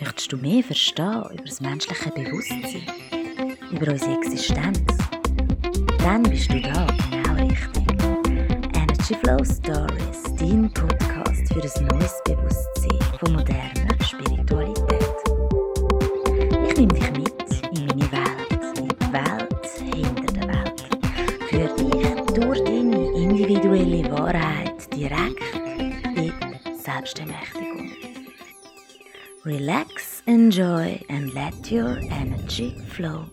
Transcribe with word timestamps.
Möchtest 0.00 0.32
du 0.32 0.36
mehr 0.36 0.62
verstehen 0.62 1.24
über 1.32 1.42
das 1.44 1.60
menschliche 1.60 2.10
Bewusstsein, 2.10 2.82
über 3.72 3.90
unsere 3.92 4.14
Existenz? 4.18 4.80
Dann 5.98 6.22
bist 6.22 6.52
du 6.52 6.60
da 6.60 6.86
genau 7.10 7.34
richtig. 7.34 7.84
Energy 8.74 9.14
Flow 9.22 9.42
Stories, 9.44 10.22
dein 10.38 10.70
Podcast 10.72 11.52
für 11.52 11.62
ein 11.62 11.86
neues 11.88 12.14
Bewusstsein 12.24 13.18
von 13.18 13.32
moderner 13.32 14.04
Spiritualität. 14.04 15.04
Ich 16.68 16.76
nehme 16.76 16.94
dich 16.94 17.10
mit 17.10 17.76
in 17.76 17.86
meine 17.86 18.12
Welt, 18.12 18.78
in 18.78 18.88
die 18.88 19.12
Welt 19.12 19.66
hinter 19.94 20.32
der 20.32 20.48
Welt. 20.48 20.80
Für 21.48 21.68
dich 21.74 22.40
durch 22.40 22.60
deine 22.64 23.10
individuelle 23.20 24.10
Wahrheit 24.12 24.94
direkt 24.94 25.42
in 26.16 26.32
Selbstermächtigung. 26.78 27.57
Relax, 29.48 30.22
enjoy 30.26 31.00
and 31.08 31.32
let 31.32 31.72
your 31.72 31.96
energy 32.10 32.76
flow. 32.90 33.30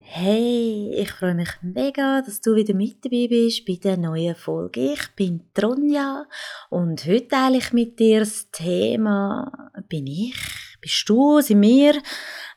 Hey, 0.00 0.92
ich 0.96 1.12
freue 1.12 1.36
mich 1.36 1.50
mega, 1.62 2.20
dass 2.20 2.40
du 2.40 2.56
wieder 2.56 2.74
mit 2.74 3.04
dabei 3.04 3.28
bist 3.28 3.64
bei 3.64 3.76
der 3.76 3.96
neuen 3.96 4.34
Folge. 4.34 4.94
Ich 4.94 5.14
bin 5.14 5.44
Tronja 5.54 6.26
und 6.68 7.06
heute 7.06 7.28
teile 7.28 7.58
ich 7.58 7.72
mit 7.72 8.00
dir 8.00 8.18
das 8.18 8.50
Thema 8.50 9.52
Bin 9.88 10.08
ich? 10.08 10.34
Bist 10.80 11.08
du? 11.08 11.40
Sind 11.40 11.62
wir? 11.62 11.94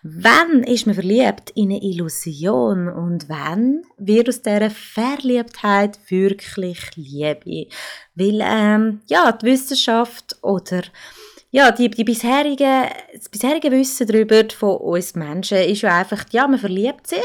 Wann 0.02 0.64
ist 0.64 0.88
man 0.88 0.96
verliebt 0.96 1.52
in 1.52 1.70
eine 1.70 1.84
Illusion 1.84 2.88
und 2.90 3.30
wann 3.30 3.84
wird 4.00 4.30
aus 4.30 4.42
dieser 4.42 4.72
Verliebtheit 4.72 6.00
wirklich 6.10 6.96
Liebe? 6.96 7.68
Weil, 8.16 8.40
ähm, 8.42 9.02
ja, 9.06 9.32
die 9.32 9.46
Wissenschaft 9.46 10.38
oder 10.42 10.82
ja, 11.56 11.72
die, 11.72 11.90
die 11.90 12.04
bisherige, 12.04 12.90
das 13.14 13.30
bisherige 13.30 13.72
Wissen 13.72 14.06
darüber 14.06 14.44
von 14.54 14.76
uns 14.76 15.16
Menschen 15.16 15.60
ist 15.60 15.84
ja 15.84 16.00
einfach, 16.00 16.26
ja, 16.32 16.46
man 16.50 16.60
verliebt 16.60 17.08
sich, 17.08 17.24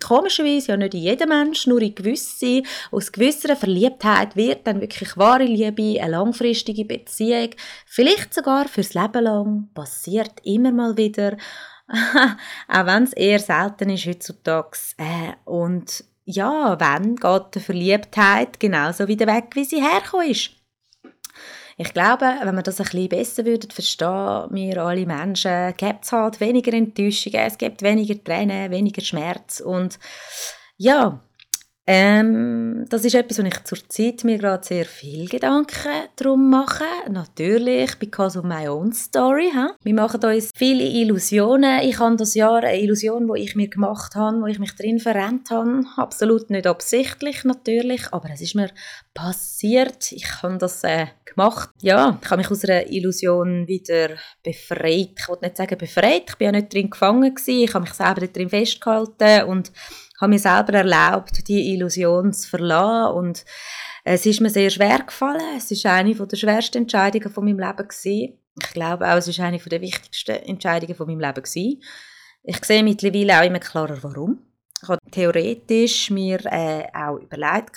komischerweise 0.00 0.68
ja 0.68 0.76
nicht 0.76 0.94
in 0.94 1.00
jeden 1.00 1.28
Mensch, 1.28 1.66
nur 1.66 1.82
in 1.82 1.92
gewisse, 1.92 2.62
aus 2.92 3.10
gewisser 3.10 3.56
Verliebtheit 3.56 4.36
wird 4.36 4.68
dann 4.68 4.80
wirklich 4.80 5.16
wahre 5.16 5.42
Liebe, 5.42 6.00
eine 6.00 6.12
langfristige 6.12 6.84
Beziehung, 6.84 7.50
vielleicht 7.84 8.32
sogar 8.32 8.68
fürs 8.68 8.94
Leben 8.94 9.24
lang, 9.24 9.68
passiert 9.74 10.34
immer 10.44 10.70
mal 10.70 10.96
wieder, 10.96 11.36
auch 12.68 12.86
wenn 12.86 13.02
es 13.02 13.12
eher 13.14 13.40
selten 13.40 13.90
ist 13.90 14.06
heutzutage. 14.06 14.78
Äh, 14.96 15.32
und 15.44 16.04
ja, 16.24 16.78
wenn 16.78 17.16
geht 17.16 17.54
die 17.56 17.60
Verliebtheit 17.60 18.60
genauso 18.60 19.08
wieder 19.08 19.26
weg, 19.26 19.46
wie 19.54 19.64
sie 19.64 19.82
hergekommen 19.82 20.30
ist. 20.30 20.61
Ich 21.84 21.94
glaube, 21.94 22.36
wenn 22.44 22.54
wir 22.54 22.62
das 22.62 22.78
ein 22.78 22.84
bisschen 22.84 23.08
besser 23.08 23.44
würden 23.44 23.68
verstehen, 23.72 24.46
wir 24.50 24.84
alle 24.84 25.04
Menschen, 25.04 25.74
gibt 25.76 26.04
es 26.04 26.12
halt 26.12 26.38
weniger 26.38 26.72
Enttäuschungen, 26.72 27.40
es 27.40 27.58
gibt 27.58 27.82
weniger 27.82 28.22
Tränen, 28.22 28.70
weniger 28.70 29.02
Schmerz 29.02 29.58
und 29.58 29.98
ja, 30.76 31.20
ähm, 31.84 32.86
das 32.88 33.04
ist 33.04 33.16
etwas, 33.16 33.38
wo 33.38 33.42
ich 33.42 33.64
zurzeit 33.64 34.22
mir 34.22 34.38
gerade 34.38 34.64
sehr 34.64 34.84
viel 34.84 35.28
Gedanken 35.28 35.90
darum 36.14 36.48
mache. 36.48 36.84
Natürlich, 37.10 37.96
because 37.98 38.38
of 38.38 38.44
my 38.44 38.68
own 38.68 38.92
story. 38.92 39.50
He? 39.52 39.66
Wir 39.82 39.94
machen 39.94 40.24
uns 40.24 40.50
viele 40.54 40.84
Illusionen. 40.84 41.80
Ich 41.82 41.98
habe 41.98 42.14
das 42.14 42.34
Jahr 42.34 42.62
eine 42.62 42.80
Illusion, 42.80 43.28
die 43.34 43.42
ich 43.42 43.56
mir 43.56 43.68
gemacht 43.68 44.14
habe, 44.14 44.40
wo 44.40 44.46
ich 44.46 44.60
mich 44.60 44.76
drin 44.76 45.00
verrennt 45.00 45.50
habe. 45.50 45.82
Absolut 45.96 46.50
nicht 46.50 46.68
absichtlich, 46.68 47.42
natürlich, 47.42 48.12
aber 48.12 48.30
es 48.32 48.40
ist 48.40 48.54
mir 48.54 48.70
passiert. 49.12 50.12
Ich 50.12 50.42
habe 50.42 50.58
das 50.58 50.84
äh, 50.84 51.06
gemacht. 51.24 51.70
Ja, 51.80 52.18
ich 52.22 52.30
habe 52.30 52.42
mich 52.42 52.50
aus 52.50 52.64
einer 52.64 52.90
Illusion 52.90 53.66
wieder 53.66 54.10
befreit. 54.44 55.14
Ich 55.18 55.28
wollte 55.28 55.46
nicht 55.46 55.56
sagen 55.56 55.78
befreit, 55.78 56.24
ich 56.28 56.36
bin 56.36 56.46
ja 56.46 56.52
nicht 56.52 56.72
drin 56.72 56.90
gefangen 56.90 57.34
gewesen. 57.34 57.64
Ich 57.64 57.74
habe 57.74 57.82
mich 57.84 57.94
selber 57.94 58.26
drin 58.28 58.48
festgehalten 58.50 59.44
und 59.48 59.72
habe 60.22 60.30
mir 60.30 60.38
selber 60.38 60.72
erlaubt, 60.74 61.48
die 61.48 61.74
Illusion 61.74 62.32
zu 62.32 62.48
verlassen 62.48 63.14
und 63.16 63.44
es 64.04 64.24
ist 64.24 64.40
mir 64.40 64.50
sehr 64.50 64.70
schwer 64.70 65.00
gefallen. 65.00 65.56
Es 65.56 65.70
ist 65.70 65.84
eine 65.84 66.14
der 66.14 66.36
schwersten 66.36 66.78
Entscheidungen 66.78 67.30
von 67.30 67.44
meinem 67.44 67.58
Leben 67.58 67.88
gewesen. 67.88 68.38
Ich 68.60 68.70
glaube 68.72 69.06
auch, 69.06 69.16
es 69.16 69.28
ist 69.28 69.40
eine 69.40 69.58
der 69.58 69.80
wichtigsten 69.80 70.36
Entscheidungen 70.36 70.94
von 70.94 71.06
meinem 71.06 71.20
Leben 71.20 71.42
gewesen. 71.42 71.82
Ich 72.44 72.64
sehe 72.64 72.82
mittlerweile 72.82 73.40
auch 73.40 73.44
immer 73.44 73.58
klarer, 73.58 73.98
warum. 74.02 74.38
Ich 74.82 74.88
habe 74.88 74.98
theoretisch 75.10 76.10
mir 76.10 76.40
äh, 76.46 76.84
auch 76.94 77.18
überlegt, 77.18 77.76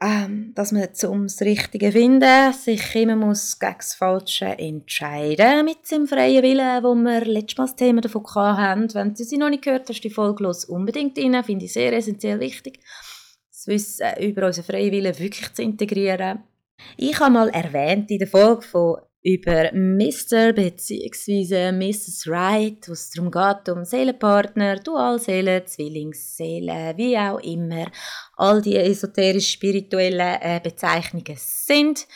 ähm, 0.00 0.52
dass 0.54 0.70
man 0.70 0.94
zum 0.94 1.24
das 1.24 1.40
Richtige 1.40 1.90
finden 1.90 2.52
sich 2.52 2.94
immer 2.94 3.16
muss 3.16 3.58
gegen 3.58 3.74
das 3.78 3.94
Falsche 3.94 4.46
entscheiden 4.46 5.64
mit 5.64 5.90
dem 5.90 6.06
freien 6.06 6.42
Willen, 6.42 6.84
wo 6.84 6.94
wir 6.94 7.24
letztes 7.24 7.58
Mal 7.58 7.64
das 7.64 7.76
Thema 7.76 8.00
davon 8.00 8.24
hatten. 8.34 8.94
Wenn 8.94 9.14
du 9.14 9.24
sie 9.24 9.38
noch 9.38 9.50
nicht 9.50 9.64
gehört 9.64 9.88
hast, 9.88 10.00
die 10.00 10.10
Folge 10.10 10.44
los 10.44 10.64
unbedingt 10.64 11.18
rein, 11.18 11.42
finde 11.42 11.64
ich 11.64 11.72
sehr 11.72 11.92
essentiell 11.92 12.38
wichtig, 12.38 12.80
das 13.50 13.66
Wissen 13.66 14.06
über 14.20 14.46
unseren 14.46 14.64
freien 14.64 14.92
Willen 14.92 15.18
wirklich 15.18 15.52
zu 15.52 15.62
integrieren. 15.62 16.44
Ich 16.96 17.18
habe 17.18 17.32
mal 17.32 17.48
erwähnt 17.48 18.10
in 18.10 18.18
der 18.18 18.28
Folge 18.28 18.62
von 18.62 18.98
über 19.22 19.72
Mr. 19.72 20.52
bzw. 20.52 21.72
Mrs. 21.72 22.26
Right, 22.28 22.88
wo 22.88 22.92
es 22.92 23.10
darum 23.10 23.30
geht, 23.30 23.68
um 23.68 23.84
Seelenpartner, 23.84 24.76
Dualseelen, 24.76 25.66
Zwillingsseelen, 25.66 26.96
wie 26.96 27.18
auch 27.18 27.40
immer 27.40 27.86
all 28.36 28.62
die 28.62 28.76
esoterisch-spirituellen 28.76 30.38
äh, 30.40 30.60
Bezeichnungen 30.62 31.36
sind. 31.36 32.06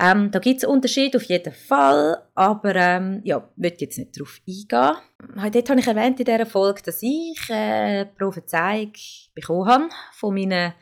Ähm, 0.00 0.32
da 0.32 0.40
gibt 0.40 0.58
es 0.58 0.68
Unterschiede 0.68 1.18
auf 1.18 1.24
jeden 1.24 1.52
Fall, 1.52 2.20
aber 2.34 2.74
ähm, 2.74 3.20
ja, 3.22 3.48
ich 3.56 3.80
jetzt 3.80 3.98
nicht 3.98 4.16
darauf 4.16 4.40
eingehen. 4.46 5.52
Dort 5.52 5.70
habe 5.70 5.80
ich 5.80 5.86
erwähnt 5.86 6.18
in 6.18 6.26
dieser 6.26 6.46
Folge, 6.46 6.82
dass 6.82 7.00
ich 7.00 7.48
äh, 7.48 8.04
Prophezeiung 8.06 8.92
bekommen 9.34 9.68
habe 9.68 9.88
von 10.12 10.34
meiner, 10.34 10.74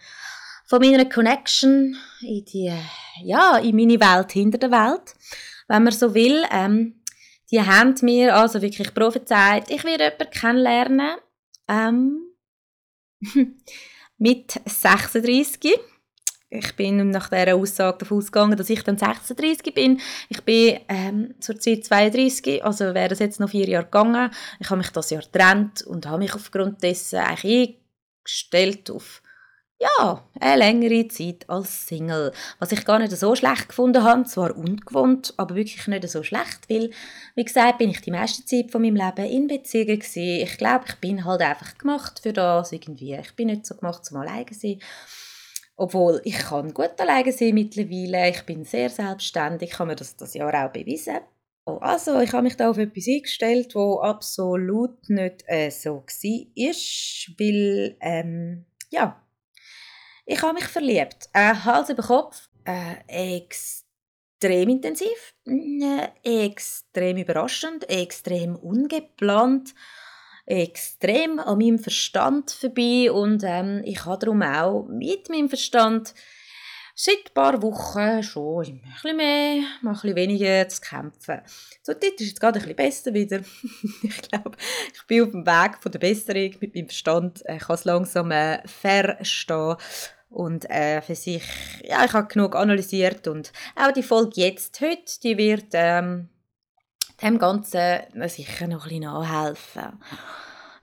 von 0.72 0.80
meiner 0.80 1.04
Connection 1.04 1.94
in, 2.22 2.44
die, 2.46 2.72
ja, 3.22 3.58
in 3.58 3.76
meine 3.76 4.00
Welt 4.00 4.32
hinter 4.32 4.56
der 4.56 4.70
Welt 4.70 5.14
wenn 5.68 5.82
man 5.82 5.92
so 5.92 6.14
will. 6.14 6.44
Ähm, 6.50 7.02
die 7.50 7.60
haben 7.60 7.94
mir 8.00 8.34
also 8.34 8.62
wirklich 8.62 8.94
prophezeit, 8.94 9.70
ich 9.70 9.84
werde 9.84 10.04
jemanden 10.04 10.30
kennenlernen 10.30 11.16
ähm, 11.68 12.22
mit 14.16 14.58
36. 14.64 15.78
Ich 16.48 16.76
bin 16.76 17.10
nach 17.10 17.28
dieser 17.28 17.54
Aussage 17.54 17.98
davon 17.98 18.18
ausgegangen, 18.18 18.56
dass 18.56 18.70
ich 18.70 18.82
dann 18.82 18.96
36 18.96 19.74
bin. 19.74 20.00
Ich 20.30 20.42
bin 20.42 20.80
ähm, 20.88 21.34
zurzeit 21.40 21.84
32, 21.84 22.64
also 22.64 22.94
wäre 22.94 23.08
das 23.08 23.18
jetzt 23.18 23.40
noch 23.40 23.50
vier 23.50 23.68
Jahre 23.68 23.84
gegangen. 23.84 24.30
Ich 24.58 24.70
habe 24.70 24.78
mich 24.78 24.90
das 24.90 25.10
Jahr 25.10 25.22
getrennt 25.22 25.82
und 25.82 26.06
habe 26.06 26.22
mich 26.22 26.34
aufgrund 26.34 26.82
dessen 26.82 27.18
eigentlich 27.18 27.76
eingestellt 28.24 28.90
auf 28.90 29.21
ja, 29.82 30.24
eine 30.38 30.56
längere 30.58 31.08
Zeit 31.08 31.48
als 31.48 31.88
Single. 31.88 32.32
Was 32.60 32.70
ich 32.70 32.84
gar 32.84 33.00
nicht 33.00 33.10
so 33.12 33.34
schlecht 33.34 33.68
gefunden 33.68 34.04
habe, 34.04 34.24
zwar 34.24 34.56
ungewohnt, 34.56 35.34
aber 35.38 35.56
wirklich 35.56 35.86
nicht 35.88 36.08
so 36.08 36.22
schlecht, 36.22 36.68
weil, 36.68 36.90
wie 37.34 37.44
gesagt, 37.44 37.78
bin 37.78 37.90
ich 37.90 38.00
die 38.00 38.12
meiste 38.12 38.44
Zeit 38.44 38.70
von 38.70 38.82
meinem 38.82 38.94
Leben 38.94 39.26
in 39.26 39.48
Beziehungen 39.48 39.98
gewesen. 39.98 40.42
Ich 40.42 40.56
glaube, 40.56 40.84
ich 40.88 40.94
bin 40.96 41.24
halt 41.24 41.40
einfach 41.40 41.76
gemacht 41.78 42.20
für 42.22 42.32
das 42.32 42.70
irgendwie. 42.70 43.14
Ich 43.14 43.34
bin 43.34 43.48
nicht 43.48 43.66
so 43.66 43.74
gemacht 43.74 44.04
zum 44.04 44.18
alleine 44.18 44.46
sein. 44.52 44.78
Obwohl, 45.74 46.20
ich 46.24 46.38
kann 46.38 46.72
gut 46.72 47.00
alleine 47.00 47.32
sein 47.32 47.54
mittlerweile. 47.54 48.30
Ich 48.30 48.42
bin 48.42 48.64
sehr 48.64 48.88
selbstständig, 48.88 49.70
ich 49.70 49.78
habe 49.78 49.88
mir 49.88 49.96
das 49.96 50.14
das 50.16 50.34
Jahr 50.34 50.54
auch 50.64 50.72
bewiesen. 50.72 51.18
Also, 51.64 52.20
ich 52.20 52.32
habe 52.32 52.42
mich 52.42 52.56
da 52.56 52.70
auf 52.70 52.78
etwas 52.78 53.06
eingestellt, 53.08 53.74
wo 53.74 54.00
absolut 54.00 55.08
nicht 55.08 55.44
äh, 55.46 55.70
so 55.70 56.04
war, 56.04 57.34
weil, 57.38 57.96
ähm, 58.00 58.64
ja, 58.90 59.21
ich 60.24 60.42
habe 60.42 60.54
mich 60.54 60.64
verliebt. 60.64 61.28
Äh, 61.32 61.54
Hals 61.54 61.90
über 61.90 62.02
Kopf. 62.02 62.48
Äh, 62.64 63.30
extrem 63.40 64.68
intensiv. 64.68 65.34
Äh, 65.46 66.08
extrem 66.22 67.16
überraschend. 67.16 67.88
Extrem 67.88 68.56
ungeplant. 68.56 69.74
Extrem 70.46 71.38
an 71.38 71.58
meinem 71.58 71.78
Verstand 71.78 72.50
vorbei. 72.50 73.10
Und 73.10 73.42
ähm, 73.44 73.82
ich 73.84 74.04
habe 74.04 74.18
darum 74.18 74.42
auch 74.42 74.86
mit 74.88 75.28
meinem 75.28 75.48
Verstand 75.48 76.14
seit 76.94 77.16
ein 77.26 77.34
paar 77.34 77.62
Wochen 77.62 78.22
schon 78.22 78.64
ein 78.66 78.82
bisschen 78.82 79.16
mehr, 79.16 79.64
ein 79.82 79.92
bisschen 79.92 80.16
weniger 80.16 80.68
zu 80.68 80.80
kämpfen. 80.80 81.40
So, 81.82 81.92
dort 81.92 82.20
ist 82.20 82.28
jetzt 82.28 82.40
gerade 82.40 82.58
ein 82.58 82.62
bisschen 82.62 82.76
besser 82.76 83.14
wieder. 83.14 83.40
ich 84.02 84.22
glaube, 84.22 84.56
ich 84.92 85.06
bin 85.06 85.22
auf 85.22 85.30
dem 85.30 85.46
Weg 85.46 85.78
von 85.80 85.92
der 85.92 85.98
Besserung 85.98 86.54
mit 86.60 86.74
meinem 86.74 86.86
Verstand. 86.86 87.42
Ich 87.48 87.62
kann 87.62 87.74
es 87.74 87.84
langsam 87.84 88.30
äh, 88.30 88.66
verstehen. 88.66 89.76
Und 90.32 90.68
äh, 90.70 91.02
für 91.02 91.14
sich, 91.14 91.42
ja, 91.84 92.04
ich 92.04 92.12
habe 92.12 92.28
genug 92.28 92.56
analysiert 92.56 93.28
und 93.28 93.52
auch 93.76 93.92
die 93.92 94.02
Folge 94.02 94.40
jetzt, 94.40 94.80
heute, 94.80 95.20
die 95.22 95.36
wird 95.36 95.66
ähm, 95.72 96.28
dem 97.22 97.38
Ganzen 97.38 98.00
sicher 98.28 98.66
noch 98.66 98.84
ein 98.84 98.88
bisschen 98.88 99.02
nachhelfen. 99.02 100.00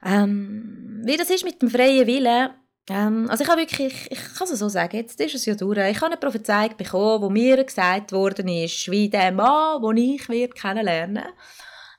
Ähm, 0.04 1.02
wie 1.04 1.16
das 1.16 1.30
ist 1.30 1.44
mit 1.44 1.60
dem 1.60 1.70
freien 1.70 2.06
Willen, 2.06 2.50
Ähm, 2.88 3.28
also 3.30 3.44
ich 3.44 3.50
habe 3.50 3.60
wirklich, 3.60 4.10
ich 4.10 4.18
kann 4.36 4.48
es 4.48 4.58
so 4.58 4.68
sagen, 4.68 4.96
jetzt 4.96 5.20
ist 5.20 5.34
es 5.34 5.46
ja 5.46 5.54
durch. 5.54 5.78
Ich 5.78 5.96
habe 5.98 6.06
eine 6.06 6.16
Prophezeiung 6.16 6.76
bekommen, 6.76 7.22
wo 7.22 7.30
mir 7.30 7.62
gesagt 7.62 8.10
worden 8.10 8.48
ist, 8.48 8.90
wie 8.90 9.08
der 9.08 9.30
Mann, 9.32 9.80
den 9.82 9.96
ich 9.96 10.28
werde 10.28 10.54
kennenlernen 10.54 11.24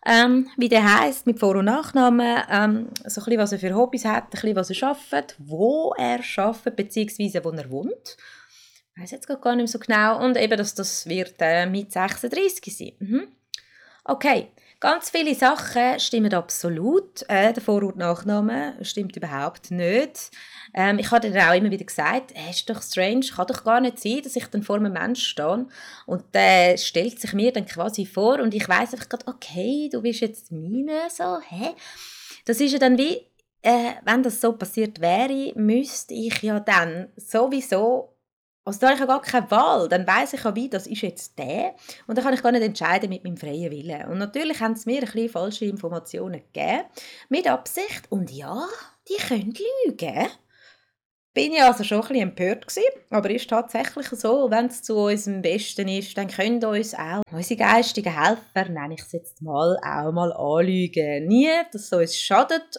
ähm, 0.05 0.49
wie 0.57 0.69
der 0.69 0.99
heisst, 0.99 1.27
mit 1.27 1.39
Vor- 1.39 1.55
und 1.57 1.65
Nachnamen, 1.65 2.43
ähm, 2.49 2.87
so 3.05 3.21
ein 3.21 3.25
bisschen, 3.25 3.37
was 3.37 3.51
er 3.51 3.59
für 3.59 3.75
Hobbys 3.75 4.05
hat, 4.05 4.25
ein 4.25 4.29
bisschen, 4.31 4.55
was 4.55 4.69
er 4.69 4.87
arbeitet, 4.87 5.35
wo 5.39 5.93
er 5.97 6.19
arbeitet, 6.37 6.75
beziehungsweise 6.75 7.43
wo 7.43 7.51
er 7.51 7.69
wohnt. 7.69 8.17
Ich 8.95 9.01
weiß 9.01 9.11
jetzt 9.11 9.27
gar 9.27 9.55
nicht 9.55 9.57
mehr 9.57 9.67
so 9.67 9.79
genau. 9.79 10.23
Und 10.23 10.37
eben, 10.37 10.57
dass 10.57 10.75
das 10.75 11.07
wird 11.07 11.35
äh, 11.39 11.65
mit 11.65 11.91
36 11.91 12.75
sein. 12.75 12.91
Mhm. 12.99 13.27
Okay, 14.03 14.47
Ganz 14.81 15.11
viele 15.11 15.35
Sachen 15.35 15.99
stimmen 15.99 16.33
absolut. 16.33 17.21
Äh, 17.27 17.53
der 17.53 17.61
Vor- 17.61 17.83
und 17.83 17.97
Nachname 17.97 18.73
stimmt 18.81 19.15
überhaupt 19.15 19.69
nicht. 19.69 20.31
Ähm, 20.73 20.97
ich 20.97 21.11
habe 21.11 21.29
dann 21.29 21.49
auch 21.49 21.53
immer 21.53 21.69
wieder 21.69 21.85
gesagt, 21.85 22.33
es 22.33 22.57
ist 22.57 22.69
doch 22.71 22.81
strange, 22.81 23.27
kann 23.27 23.45
doch 23.45 23.63
gar 23.63 23.79
nicht 23.79 23.99
sein, 23.99 24.21
dass 24.23 24.35
ich 24.35 24.47
dann 24.47 24.63
vor 24.63 24.77
einem 24.77 24.93
Menschen 24.93 25.23
stehe 25.23 25.67
und 26.07 26.23
der 26.33 26.77
stellt 26.77 27.19
sich 27.19 27.31
mir 27.33 27.53
dann 27.53 27.67
quasi 27.67 28.07
vor 28.07 28.39
und 28.39 28.55
ich 28.55 28.67
weiß 28.67 28.93
einfach 28.93 29.07
gerade, 29.07 29.27
okay, 29.27 29.87
du 29.93 30.01
bist 30.01 30.21
jetzt 30.21 30.51
meine, 30.51 31.11
so, 31.11 31.39
hä? 31.47 31.75
Das 32.45 32.59
ist 32.59 32.71
ja 32.71 32.79
dann 32.79 32.97
wie, 32.97 33.21
äh, 33.61 33.91
wenn 34.03 34.23
das 34.23 34.41
so 34.41 34.53
passiert 34.53 34.99
wäre, 34.99 35.53
müsste 35.53 36.15
ich 36.15 36.41
ja 36.41 36.59
dann 36.59 37.09
sowieso 37.17 38.15
also 38.63 38.79
da 38.79 38.87
habe 38.87 38.93
ich 38.95 38.99
ja 38.99 39.05
gar 39.07 39.21
keine 39.21 39.49
Wahl. 39.49 39.89
Dann 39.89 40.05
weiß 40.05 40.33
ich 40.33 40.43
ja 40.43 40.55
wie, 40.55 40.69
das 40.69 40.85
ist 40.85 41.01
jetzt 41.01 41.37
der. 41.39 41.73
Und 42.05 42.17
dann 42.17 42.23
kann 42.23 42.33
ich 42.33 42.43
gar 42.43 42.51
nicht 42.51 42.63
entscheiden 42.63 43.09
mit 43.09 43.23
meinem 43.23 43.37
freien 43.37 43.71
Willen. 43.71 44.05
Und 44.07 44.19
natürlich 44.19 44.59
haben 44.59 44.75
sie 44.75 44.89
mir 44.89 44.99
ein 44.99 45.05
bisschen 45.05 45.29
falsche 45.29 45.65
Informationen 45.65 46.41
gegeben. 46.53 46.83
Mit 47.29 47.47
Absicht. 47.47 48.03
Und 48.09 48.29
ja, 48.31 48.67
die 49.09 49.21
können 49.21 49.53
lügen. 49.87 50.27
Bin 51.33 51.53
ja 51.53 51.67
also 51.67 51.85
schon 51.85 52.01
ein 52.01 52.07
bisschen 52.07 52.23
empört 52.23 52.67
gewesen, 52.67 52.89
aber 53.09 53.29
ist 53.29 53.49
tatsächlich 53.49 54.07
so, 54.09 54.51
wenn 54.51 54.65
es 54.65 54.83
zu 54.83 54.97
unserem 54.97 55.41
Besten 55.41 55.87
ist, 55.87 56.17
dann 56.17 56.27
können 56.27 56.63
uns 56.63 56.93
auch 56.93 57.21
unsere 57.31 57.57
geistigen 57.57 58.13
Helfer, 58.13 58.69
nenne 58.69 58.95
ich 58.95 59.01
es 59.01 59.13
jetzt 59.13 59.41
mal, 59.41 59.77
auch 59.77 60.11
mal 60.11 60.33
anlügen. 60.33 61.27
Nie, 61.27 61.49
dass 61.71 61.83
es 61.83 61.93
uns 61.93 62.17
schadet 62.17 62.77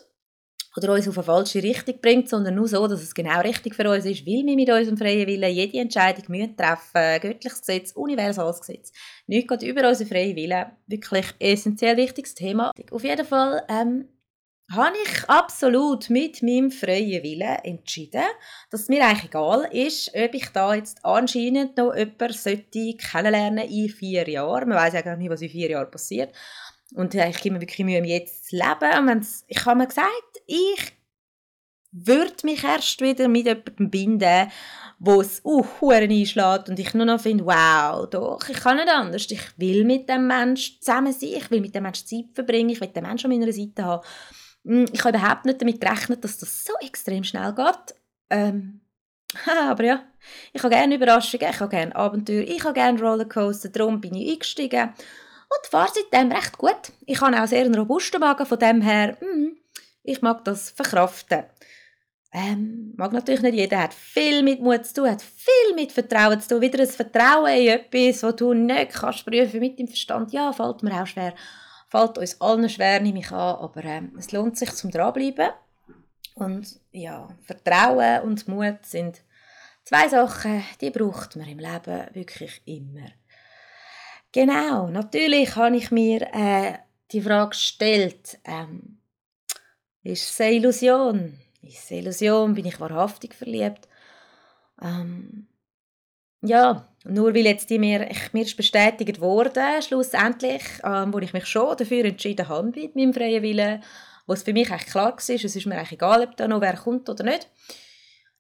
oder 0.77 0.93
uns 0.95 1.09
auf 1.09 1.19
eine 1.19 1.25
falsche 1.25 1.63
Richtung 1.63 2.01
bringt, 2.01 2.29
sondern 2.29 2.55
nur 2.55 2.69
so, 2.69 2.87
dass 2.87 3.03
es 3.03 3.15
genau 3.15 3.41
richtig 3.41 3.75
für 3.75 3.89
uns 3.91 4.07
ist, 4.07 4.27
weil 4.27 4.45
wir 4.47 4.57
mit 4.57 4.71
unserem 4.71 4.97
freien 4.97 5.27
Willen 5.27 5.53
jede 5.53 5.79
Entscheidung 5.79 6.25
müssen 6.29 6.57
treffen 6.57 7.21
Göttliches 7.21 7.61
Gesetz, 7.61 7.93
universales 7.93 8.61
Gesetz. 8.61 8.93
Nichts 9.27 9.49
geht 9.49 9.63
über 9.63 9.89
unseren 9.89 10.09
freien 10.09 10.37
Willen. 10.37 10.67
Wirklich 10.87 11.27
essentiell 11.39 11.97
wichtiges 11.97 12.35
Thema. 12.35 12.73
Auf 12.91 13.05
jeden 13.05 13.27
Fall 13.27 13.63
ähm, 13.69 14.09
habe 14.71 14.97
ich 15.05 15.29
absolut 15.29 16.09
mit 16.09 16.43
meinem 16.43 16.71
freien 16.71 17.23
Willen 17.23 17.59
entschieden, 17.65 18.25
dass 18.71 18.83
es 18.83 18.89
mir 18.89 19.05
eigentlich 19.05 19.25
egal 19.25 19.69
ist, 19.73 20.11
ob 20.15 20.35
ich 20.35 20.49
da 20.49 20.75
jetzt 20.75 21.05
anscheinend 21.05 21.77
noch 21.77 21.95
jemanden 21.95 22.33
sollte 22.33 22.97
kennenlernen 22.97 23.69
in 23.69 23.91
vier 23.91 24.27
Jahren. 24.29 24.71
Man 24.71 24.79
weiß 24.79 24.95
eigentlich 24.95 25.19
nicht, 25.19 25.31
was 25.31 25.43
in 25.43 25.51
vier 25.51 25.71
Jahren 25.71 25.91
passiert. 25.91 26.35
Und 26.95 27.15
ich 27.15 27.41
gebe 27.41 27.55
mir 27.55 27.61
wirklich 27.61 27.85
Mühe, 27.85 28.03
jetzt 28.05 28.49
zu 28.49 28.57
leben. 28.57 29.09
Und 29.09 29.27
ich 29.47 29.65
habe 29.65 29.79
mir 29.79 29.87
gesagt, 29.87 30.32
ich 30.47 30.93
würde 31.93 32.35
mich 32.45 32.65
erst 32.65 33.01
wieder 33.01 33.29
mit 33.29 33.47
jemandem 33.47 33.91
binden, 33.91 34.51
wo 34.99 35.21
es 35.21 35.43
uh, 35.45 35.91
einschlägt 35.91 36.69
und 36.69 36.79
ich 36.79 36.95
nur 36.95 37.05
noch 37.05 37.21
finde, 37.21 37.45
wow, 37.45 38.09
doch, 38.09 38.49
ich 38.49 38.59
kann 38.61 38.77
nicht 38.77 38.89
anders. 38.89 39.31
Ich 39.31 39.59
will 39.59 39.85
mit 39.85 40.09
dem 40.09 40.27
Menschen 40.27 40.81
zusammen 40.81 41.13
sein, 41.13 41.31
ich 41.35 41.51
will 41.51 41.61
mit 41.61 41.75
dem 41.75 41.83
Menschen 41.83 42.07
Zeit 42.07 42.35
verbringen, 42.35 42.71
ich 42.71 42.81
will 42.81 42.89
den 42.89 43.03
Menschen 43.03 43.31
an 43.31 43.39
meiner 43.39 43.53
Seite 43.53 43.85
haben. 43.85 44.07
Hm, 44.65 44.87
ich 44.93 45.05
habe 45.05 45.19
überhaupt 45.19 45.45
nicht 45.45 45.61
damit 45.61 45.81
gerechnet, 45.81 46.23
dass 46.25 46.39
das 46.39 46.65
so 46.65 46.73
extrem 46.81 47.25
schnell 47.25 47.53
geht. 47.53 47.97
Ähm, 48.31 48.81
aber 49.69 49.85
ja, 49.85 50.03
ich 50.53 50.63
habe 50.63 50.75
gerne 50.75 50.95
Überraschungen, 50.95 51.51
ich 51.51 51.61
habe 51.61 51.71
gerne 51.71 51.97
Abenteuer, 51.97 52.43
ich 52.43 52.63
habe 52.65 52.75
gerne 52.75 53.01
Rollercoaster, 53.01 53.71
darum 53.71 54.01
bin 54.01 54.15
ich 54.15 54.33
eingestiegen 54.33 54.91
und 54.91 55.71
fahre 55.71 55.91
seitdem 55.93 56.33
recht 56.33 56.57
gut. 56.59 56.93
Ich 57.07 57.21
habe 57.21 57.43
auch 57.43 57.47
sehr 57.47 57.65
einen 57.65 57.75
robusten 57.75 58.21
Magen, 58.21 58.47
von 58.47 58.59
dem 58.59 58.83
her, 58.83 59.17
mm, 59.21 59.57
ich 60.03 60.23
mag 60.23 60.45
das 60.45 60.71
verkraften. 60.71 61.45
Ähm, 62.35 62.95
mag 62.97 63.13
natürlich 63.13 63.43
nicht 63.43 63.55
jeder, 63.55 63.83
hat 63.83 63.93
viel 63.93 64.43
mit 64.43 64.61
Mut 64.61 64.87
zu 64.87 64.95
tun, 64.95 65.11
hat 65.11 65.21
viel 65.21 65.75
mit 65.75 65.93
Vertrauen 65.93 66.41
zu 66.41 66.49
tun. 66.49 66.63
Wieder 66.63 66.81
ein 66.81 66.89
Vertrauen 66.89 67.53
in 67.53 67.69
etwas, 67.69 68.23
was 68.23 68.37
du 68.37 68.55
nicht 68.55 68.93
kannst 68.93 69.27
prüfen 69.27 69.61
mit 69.61 69.79
dem 69.79 69.87
Verstand. 69.87 70.33
Ja, 70.33 70.53
fällt 70.53 70.83
mir 70.83 71.03
auch 71.03 71.07
schwer. 71.07 71.35
Fällt 71.89 72.17
uns 72.17 72.41
allen 72.41 72.71
schwer, 72.71 73.01
nehme 73.01 73.19
ich 73.19 73.31
an, 73.31 73.57
aber 73.57 73.85
ähm, 73.85 74.15
es 74.19 74.33
lohnt 74.33 74.57
sich 74.57 74.73
zum 74.73 74.91
dranbleiben. 74.91 75.51
Und 76.35 76.81
ja, 76.91 77.29
Vertrauen 77.43 78.23
und 78.23 78.49
Mut 78.49 78.79
sind 78.87 79.21
zwei 79.85 80.09
Sachen, 80.09 80.65
die 80.81 80.89
braucht 80.89 81.37
man 81.37 81.49
im 81.49 81.59
Leben 81.59 82.07
wirklich 82.15 82.63
immer. 82.65 83.09
Genau, 84.33 84.89
natürlich 84.89 85.55
habe 85.57 85.77
ich 85.77 85.91
mir 85.91 86.23
äh, 86.33 86.79
die 87.11 87.21
Frage 87.21 87.51
gestellt, 87.51 88.39
ähm, 88.47 89.02
ist 90.03 90.31
es 90.31 90.41
eine 90.41 90.55
Illusion? 90.55 91.39
Ist 91.63 91.85
es 91.85 91.91
eine 91.91 92.01
Illusion? 92.01 92.55
Bin 92.55 92.67
ich 92.67 92.81
wahrhaftig 92.81 93.35
verliebt? 93.35 93.89
Ähm, 94.83 95.47
ja, 96.43 96.89
nur 97.05 97.35
weil 97.35 97.47
jetzt 97.47 97.71
die 97.71 97.79
mir, 97.79 98.11
ich, 98.11 98.33
mir 98.33 98.43
ist 98.43 98.57
bestätigt 98.57 99.21
wurde, 99.21 99.81
schlussendlich, 99.81 100.63
ähm, 100.85 101.13
wo 101.13 101.19
ich 101.19 101.33
mich 101.33 101.47
schon 101.47 101.77
dafür 101.77 102.05
entschieden 102.05 102.49
habe 102.49 102.73
mit 102.75 102.97
meinem 102.97 103.15
freien 103.15 103.43
Willen, 103.43 103.83
wo 104.27 104.33
es 104.33 104.43
für 104.43 104.53
mich 104.53 104.71
eigentlich 104.71 104.91
klar 104.91 105.13
war, 105.13 105.19
es 105.19 105.29
ist 105.29 105.67
mir 105.67 105.77
eigentlich 105.77 105.93
egal, 105.93 106.23
ob 106.23 106.37
da 106.37 106.49
noch 106.49 106.61
wer 106.61 106.77
kommt 106.77 107.09
oder 107.09 107.25
nicht, 107.25 107.49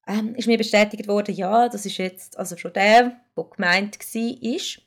ähm, 0.08 0.34
ist 0.34 0.48
mir 0.48 0.58
bestätigt 0.58 1.06
worden, 1.06 1.34
ja, 1.34 1.68
das 1.68 1.86
ist 1.86 1.98
jetzt 1.98 2.36
also 2.38 2.56
schon 2.56 2.72
der, 2.72 3.20
der 3.36 3.44
gemeint 3.44 3.98
war. 3.98 4.82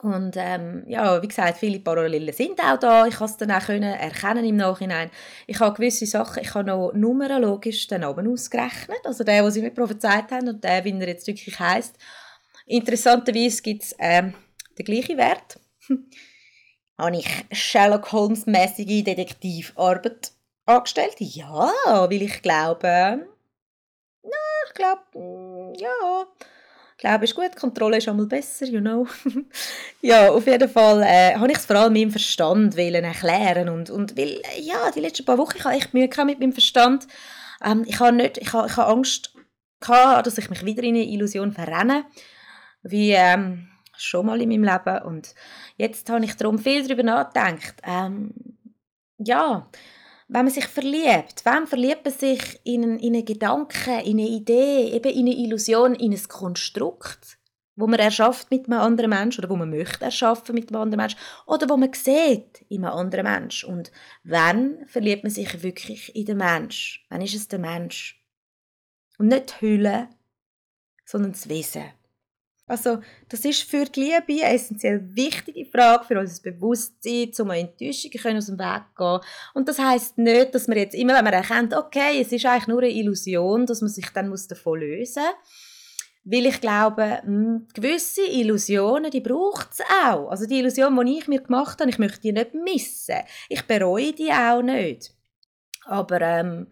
Und 0.00 0.36
ähm, 0.36 0.84
ja, 0.86 1.20
wie 1.20 1.26
gesagt, 1.26 1.58
viele 1.58 1.80
Parallelen 1.80 2.32
sind 2.32 2.60
auch 2.60 2.78
da. 2.78 3.06
Ich 3.06 3.16
konnte 3.16 3.32
es 3.32 3.36
dann 3.38 3.50
auch 3.50 3.66
können 3.66 3.82
erkennen 3.82 4.44
im 4.44 4.56
Nachhinein. 4.56 5.10
Ich 5.46 5.58
habe 5.58 5.74
gewisse 5.74 6.06
Sachen, 6.06 6.42
ich 6.42 6.54
habe 6.54 6.68
noch 6.68 6.92
numerologisch 6.92 7.88
den 7.88 8.02
Namen 8.02 8.28
ausgerechnet. 8.32 9.00
Also 9.04 9.24
der, 9.24 9.42
den 9.42 9.50
sie 9.50 9.60
mir 9.60 9.72
prophezeit 9.72 10.30
haben 10.30 10.48
und 10.48 10.62
der, 10.62 10.84
wie 10.84 10.92
er 10.92 11.08
jetzt 11.08 11.26
wirklich 11.26 11.58
heisst. 11.58 11.96
Interessanterweise 12.66 13.60
gibt 13.62 13.82
es 13.82 13.96
ähm, 13.98 14.34
den 14.78 14.84
gleichen 14.84 15.16
Wert. 15.16 15.58
habe 16.98 17.16
ich 17.16 17.28
Sherlock 17.52 18.12
Holmes-mäßige 18.12 19.04
Detektivarbeit 19.04 20.32
angestellt? 20.66 21.16
Ja, 21.18 21.72
weil 21.86 22.22
ich 22.22 22.42
glaube, 22.42 23.26
na, 24.22 24.30
ich 24.66 24.74
glaube, 24.74 25.02
mm, 25.14 25.74
ja, 25.74 26.26
glaube, 26.98 27.24
ist 27.24 27.34
gut, 27.34 27.56
Kontrolle 27.56 27.98
ist 27.98 28.08
einmal 28.08 28.26
besser, 28.26 28.66
you 28.66 28.80
know. 28.80 29.06
ja, 30.02 30.30
auf 30.30 30.46
jeden 30.46 30.68
Fall 30.68 31.02
äh, 31.02 31.34
habe 31.34 31.50
ich 31.50 31.58
es 31.58 31.64
vor 31.64 31.76
allem 31.76 31.92
meinem 31.92 32.10
Verstand 32.10 32.76
wollen 32.76 33.04
erklären 33.04 33.68
und, 33.68 33.88
und 33.88 34.16
weil, 34.16 34.42
ja, 34.60 34.90
die 34.90 35.00
letzten 35.00 35.24
paar 35.24 35.38
Wochen, 35.38 35.56
ich 35.56 35.64
habe 35.64 35.76
echt 35.76 35.94
Mühe 35.94 36.08
mit 36.26 36.40
meinem 36.40 36.52
Verstand. 36.52 37.06
Ähm, 37.64 37.84
ich 37.86 37.98
habe 38.00 38.16
nicht, 38.16 38.38
ich 38.38 38.52
habe, 38.52 38.66
ich 38.66 38.76
habe 38.76 38.90
Angst 38.90 39.34
gehabt, 39.80 40.26
dass 40.26 40.38
ich 40.38 40.50
mich 40.50 40.64
wieder 40.64 40.82
in 40.82 40.96
eine 40.96 41.04
Illusion 41.04 41.52
verrenne, 41.52 42.04
wie 42.82 43.12
ähm, 43.12 43.68
schon 43.96 44.26
mal 44.26 44.40
in 44.40 44.48
meinem 44.48 44.64
Leben 44.64 45.02
und 45.04 45.34
jetzt 45.76 46.10
habe 46.10 46.24
ich 46.24 46.34
darum 46.36 46.58
viel 46.58 46.86
darüber 46.86 47.04
nachgedacht. 47.04 47.76
Ähm, 47.84 48.34
ja, 49.18 49.68
wenn 50.28 50.44
man 50.44 50.52
sich 50.52 50.66
verliebt, 50.66 51.44
wem 51.44 51.66
verliebt 51.66 52.04
man 52.04 52.12
sich 52.12 52.60
in 52.64 52.82
einen, 52.82 52.98
in 52.98 53.14
einen 53.14 53.24
Gedanken, 53.24 54.00
in 54.00 54.18
eine 54.18 54.28
Idee, 54.28 54.90
eben 54.90 55.10
in 55.10 55.26
eine 55.26 55.36
Illusion, 55.36 55.94
in 55.94 56.12
ein 56.12 56.28
Konstrukt, 56.28 57.38
wo 57.76 57.86
man 57.86 57.98
erschafft 57.98 58.50
mit 58.50 58.66
einem 58.66 58.78
anderen 58.78 59.10
Menschen 59.10 59.42
oder 59.42 59.50
wo 59.50 59.56
man 59.56 59.70
möchte 59.70 60.04
erschaffen 60.04 60.54
mit 60.54 60.68
einem 60.68 60.82
anderen 60.82 61.00
Menschen 61.00 61.18
oder 61.46 61.68
wo 61.68 61.78
man 61.78 61.94
sieht 61.94 62.62
in 62.68 62.84
einem 62.84 62.94
anderen 62.94 63.24
Menschen. 63.24 63.70
Und 63.70 63.90
wann 64.22 64.86
verliebt 64.86 65.24
man 65.24 65.32
sich 65.32 65.62
wirklich 65.62 66.14
in 66.14 66.26
den 66.26 66.36
Mensch? 66.36 67.06
Wann 67.08 67.22
ist 67.22 67.34
es 67.34 67.48
der 67.48 67.58
Mensch? 67.58 68.22
Und 69.16 69.28
nicht 69.28 69.56
die 69.60 69.66
Hülle, 69.66 70.08
sondern 71.06 71.32
das 71.32 71.48
Wesen. 71.48 71.84
Also, 72.68 72.98
das 73.30 73.44
ist 73.44 73.62
für 73.62 73.86
die 73.86 74.00
Liebe 74.00 74.44
eine 74.44 74.54
essentiell 74.54 75.00
wichtige 75.14 75.64
Frage 75.64 76.04
für 76.04 76.20
unser 76.20 76.42
Bewusstsein, 76.42 77.32
um 77.38 77.50
Enttäuschungen 77.50 78.36
aus 78.36 78.46
dem 78.46 78.58
Weg 78.58 78.82
zu 78.94 78.96
gehen. 78.96 79.20
Und 79.54 79.68
das 79.68 79.78
heißt 79.78 80.18
nicht, 80.18 80.54
dass 80.54 80.68
man 80.68 80.76
jetzt 80.76 80.94
immer, 80.94 81.14
wenn 81.14 81.24
man 81.24 81.32
erkennt, 81.32 81.74
okay, 81.74 82.20
es 82.20 82.30
ist 82.30 82.44
eigentlich 82.44 82.68
nur 82.68 82.82
eine 82.82 82.90
Illusion, 82.90 83.64
dass 83.64 83.80
man 83.80 83.90
sich 83.90 84.10
dann 84.10 84.30
davon 84.48 84.80
lösen 84.80 85.22
muss. 85.22 85.34
Weil 86.30 86.44
ich 86.44 86.60
glaube, 86.60 87.22
hm, 87.22 87.68
gewisse 87.72 88.26
Illusionen, 88.26 89.10
die 89.10 89.22
braucht 89.22 89.72
es 89.72 89.80
auch. 90.04 90.28
Also 90.28 90.44
die 90.44 90.58
Illusion, 90.58 91.06
die 91.06 91.18
ich 91.18 91.26
mir 91.28 91.40
gemacht 91.40 91.80
habe, 91.80 91.88
ich 91.88 91.98
möchte 91.98 92.20
die 92.20 92.32
nicht 92.32 92.52
missen. 92.52 93.16
Ich 93.48 93.62
bereue 93.62 94.12
die 94.12 94.30
auch 94.30 94.60
nicht. 94.60 95.14
Aber 95.86 96.20
ähm, 96.20 96.66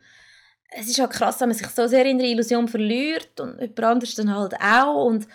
es 0.69 0.89
ist 0.89 0.99
halt 0.99 1.13
krass, 1.13 1.41
wenn 1.41 1.49
man 1.49 1.57
sich 1.57 1.69
so 1.69 1.87
sehr 1.87 2.05
in 2.05 2.19
der 2.19 2.29
Illusion 2.29 2.69
verliert 2.69 3.41
und 3.41 3.59
jemand 3.59 3.81
anderes 3.81 4.15
dann 4.15 4.35
halt 4.35 4.55
auch. 4.61 5.07
Und 5.07 5.27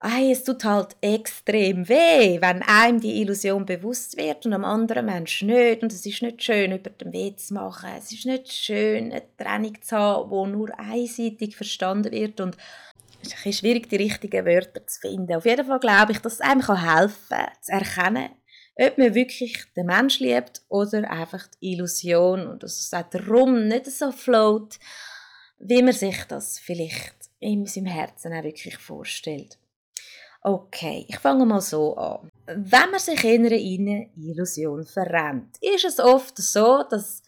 Ei, 0.00 0.30
es 0.30 0.44
tut 0.44 0.62
halt 0.62 0.94
extrem 1.00 1.88
weh, 1.88 2.40
wenn 2.40 2.62
einem 2.62 3.00
die 3.00 3.20
Illusion 3.20 3.66
bewusst 3.66 4.16
wird 4.16 4.46
und 4.46 4.52
am 4.52 4.64
anderen 4.64 5.06
Menschen 5.06 5.48
nicht. 5.48 5.82
Und 5.82 5.92
es 5.92 6.06
ist 6.06 6.22
nicht 6.22 6.40
schön, 6.40 6.70
über 6.70 6.90
den 6.90 7.12
Weh 7.12 7.34
zu 7.34 7.54
machen. 7.54 7.90
Es 7.98 8.12
ist 8.12 8.24
nicht 8.24 8.52
schön, 8.52 9.10
eine 9.10 9.24
Trennung 9.36 9.82
zu 9.82 9.96
haben, 9.96 10.30
die 10.30 10.52
nur 10.52 10.78
einseitig 10.78 11.56
verstanden 11.56 12.12
wird. 12.12 12.40
Und 12.40 12.56
es 13.22 13.44
ist 13.44 13.58
schwierig, 13.58 13.88
die 13.88 13.96
richtigen 13.96 14.46
Wörter 14.46 14.86
zu 14.86 15.00
finden. 15.00 15.34
Auf 15.34 15.44
jeden 15.44 15.66
Fall 15.66 15.80
glaube 15.80 16.12
ich, 16.12 16.18
dass 16.20 16.34
es 16.34 16.40
einem 16.42 16.64
helfen 16.64 17.28
kann, 17.28 17.48
zu 17.60 17.72
erkennen, 17.72 18.30
ob 18.76 18.98
man 18.98 19.14
wirklich 19.16 19.64
den 19.76 19.86
Mensch 19.86 20.20
liebt 20.20 20.62
oder 20.68 21.10
einfach 21.10 21.48
die 21.60 21.72
Illusion. 21.72 22.46
Und 22.46 22.62
dass 22.62 22.78
es 22.78 22.94
auch 22.94 23.10
darum 23.10 23.66
nicht 23.66 23.86
so 23.86 24.12
float, 24.12 24.78
wie 25.58 25.82
man 25.82 25.92
sich 25.92 26.22
das 26.28 26.60
vielleicht 26.60 27.16
in 27.40 27.66
seinem 27.66 27.86
Herzen 27.86 28.32
auch 28.32 28.44
wirklich 28.44 28.76
vorstellt. 28.76 29.57
Okay, 30.40 31.04
ich 31.08 31.18
fange 31.18 31.44
mal 31.44 31.60
so 31.60 31.96
an. 31.96 32.30
Wenn 32.46 32.90
man 32.90 33.00
sich 33.00 33.22
in 33.24 33.46
eine 33.46 34.08
Illusion 34.16 34.84
verrennt, 34.84 35.56
ist 35.60 35.84
es 35.84 35.98
oft 35.98 36.38
so, 36.38 36.84
dass 36.88 37.22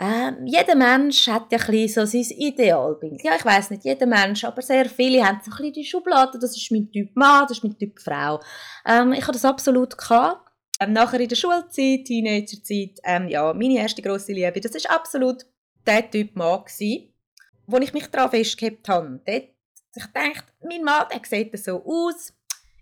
äh, 0.00 0.32
jeder 0.44 0.74
Mensch 0.74 1.28
hat 1.28 1.52
ja 1.52 1.58
ein 1.58 1.88
so 1.88 2.04
sein 2.04 2.26
Idealbild. 2.36 3.22
Ja, 3.22 3.36
ich 3.36 3.44
weiß 3.44 3.70
nicht, 3.70 3.84
jeder 3.84 4.06
Mensch, 4.06 4.44
aber 4.44 4.62
sehr 4.62 4.86
viele 4.86 5.24
haben 5.24 5.40
so 5.44 5.52
ein 5.62 5.72
die 5.72 5.84
Schublade, 5.84 6.38
das 6.38 6.56
ist 6.56 6.70
mein 6.72 6.90
Typ 6.90 7.14
Mann, 7.14 7.46
das 7.46 7.58
ist 7.58 7.64
mein 7.64 7.78
Typ 7.78 8.00
Frau. 8.00 8.40
Ähm, 8.86 9.12
ich 9.12 9.22
habe 9.22 9.32
das 9.32 9.44
absolut 9.44 9.96
gehabt. 9.96 10.50
Ähm, 10.80 10.92
nachher 10.92 11.20
in 11.20 11.28
der 11.28 11.36
Schulzeit, 11.36 12.04
Teenagerzeit, 12.06 12.98
ähm, 13.04 13.28
ja, 13.28 13.52
meine 13.54 13.78
erste 13.78 14.02
grosse 14.02 14.32
Liebe, 14.32 14.60
das 14.60 14.74
ist 14.74 14.90
absolut 14.90 15.46
der 15.86 16.10
Typ 16.10 16.34
Mann 16.34 16.64
gewesen, 16.64 17.12
wo 17.66 17.76
ich 17.76 17.92
mich 17.92 18.06
daran 18.08 18.30
festgehabt 18.30 18.88
habe. 18.88 19.20
Dort, 19.24 19.48
ich 19.96 20.06
dachte, 20.12 20.44
mein 20.68 20.82
Mann, 20.82 21.06
der 21.12 21.20
sieht 21.24 21.56
so 21.64 21.84
aus, 21.84 22.32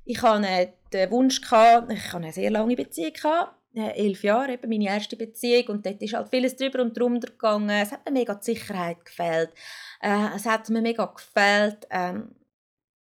ich 0.05 0.23
hatte 0.23 0.73
den 0.93 1.11
Wunsch, 1.11 1.41
gehabt, 1.41 1.93
ich 1.93 2.05
hatte 2.07 2.17
eine 2.17 2.33
sehr 2.33 2.51
lange 2.51 2.77
Beziehung, 2.77 3.13
gehabt, 3.13 3.55
äh, 3.75 4.07
elf 4.07 4.23
Jahre, 4.23 4.53
eben 4.53 4.69
meine 4.69 4.87
erste 4.87 5.17
Beziehung, 5.17 5.69
und 5.69 5.87
dort 5.87 6.03
ist 6.03 6.15
halt 6.15 6.29
vieles 6.29 6.57
drüber 6.57 6.83
und 6.83 6.97
drunter 6.97 7.29
gegangen. 7.29 7.71
Es 7.71 7.93
hat 7.93 8.05
mir 8.05 8.13
mega 8.13 8.35
die 8.35 8.45
Sicherheit 8.45 9.05
gefällt. 9.05 9.51
Äh, 10.01 10.37
es 10.37 10.45
hat 10.47 10.69
mir 10.69 10.83
mega 10.83 11.07
gefällt, 11.07 11.87
ähm, 11.91 12.35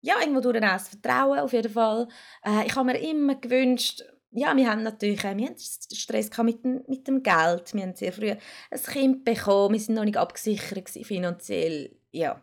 ja, 0.03 0.15
irgendwo 0.21 0.41
durch 0.41 0.61
das 0.61 0.89
Vertrauen 0.89 1.41
auf 1.41 1.53
jeden 1.53 1.73
Fall. 1.73 2.09
Äh, 2.45 2.67
ich 2.67 2.75
habe 2.75 2.87
mir 2.87 2.99
immer 2.99 3.35
gewünscht, 3.35 4.03
ja, 4.33 4.57
wir 4.57 4.71
haben 4.71 4.85
natürlich 4.85 5.23
wir 5.23 5.29
haben 5.31 5.57
Stress 5.59 6.31
mit 6.39 6.65
dem, 6.65 6.85
mit 6.87 7.07
dem 7.09 7.23
Geld. 7.23 7.75
Wir 7.75 7.83
haben 7.83 7.97
sehr 7.97 8.13
früh 8.13 8.31
ein 8.31 8.83
Kind 8.87 9.25
bekommen, 9.25 9.75
wir 9.75 9.81
sind 9.81 9.97
noch 9.97 10.05
nicht 10.05 10.17
abgesichert 10.17 10.89
finanziell, 10.89 11.97
ja 12.13 12.41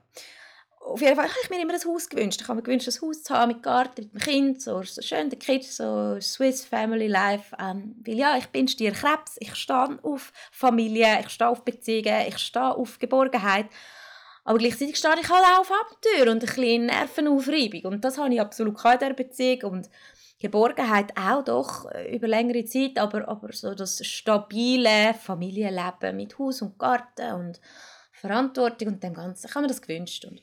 auf 0.87 1.01
jeden 1.01 1.15
Fall 1.15 1.25
habe 1.25 1.39
ich 1.43 1.49
mir 1.49 1.61
immer 1.61 1.73
ein 1.73 1.85
Haus 1.85 2.09
gewünscht. 2.09 2.41
Ich 2.41 2.47
habe 2.47 2.57
mir 2.57 2.63
gewünscht, 2.63 2.87
ein 2.87 3.01
Haus 3.01 3.23
zu 3.23 3.33
haben 3.33 3.49
mit 3.49 3.63
Garten, 3.63 4.03
mit 4.03 4.13
dem 4.13 4.19
Kind, 4.21 4.61
so, 4.61 4.81
so 4.83 5.01
schön, 5.01 5.29
der 5.29 5.39
Kids, 5.39 5.77
so 5.77 6.19
Swiss 6.21 6.65
Family 6.65 7.07
Life. 7.07 7.55
Ähm, 7.59 7.95
weil 8.05 8.15
ja, 8.15 8.37
ich 8.37 8.47
bin 8.47 8.67
Stierkrebs, 8.67 9.37
ich 9.39 9.55
stehe 9.55 9.99
auf 10.03 10.31
Familie, 10.51 11.19
ich 11.21 11.29
stehe 11.29 11.49
auf 11.49 11.63
Beziehungen, 11.63 12.27
ich 12.27 12.37
stehe 12.37 12.75
auf 12.75 12.99
Geborgenheit. 12.99 13.67
Aber 14.43 14.57
gleichzeitig 14.57 14.95
stehe 14.95 15.19
ich 15.21 15.29
halt 15.29 15.43
auch 15.43 15.59
auf 15.59 15.71
Abenteuer 15.71 16.31
und 16.31 16.41
ein 16.41 16.47
bisschen 16.47 16.85
Nervenaufreibung. 16.85 17.93
Und 17.93 18.05
das 18.05 18.17
habe 18.17 18.33
ich 18.33 18.39
absolut 18.39 18.77
in 18.83 18.99
dieser 18.99 19.13
Beziehung. 19.13 19.71
Und 19.71 19.89
Geborgenheit 20.39 21.17
auch 21.17 21.43
doch 21.43 21.91
äh, 21.91 22.15
über 22.15 22.27
längere 22.27 22.63
Zeit, 22.65 22.97
aber, 22.99 23.27
aber 23.27 23.51
so 23.53 23.73
das 23.73 24.05
stabile 24.05 25.13
Familienleben 25.15 26.15
mit 26.15 26.37
Haus 26.37 26.61
und 26.61 26.77
Garten 26.77 27.33
und 27.33 27.59
Verantwortung 28.11 28.89
und 28.89 29.03
dem 29.03 29.13
Ganzen, 29.13 29.47
ich 29.47 29.55
habe 29.55 29.63
mir 29.63 29.67
das 29.67 29.81
gewünscht. 29.81 30.25
Und 30.25 30.41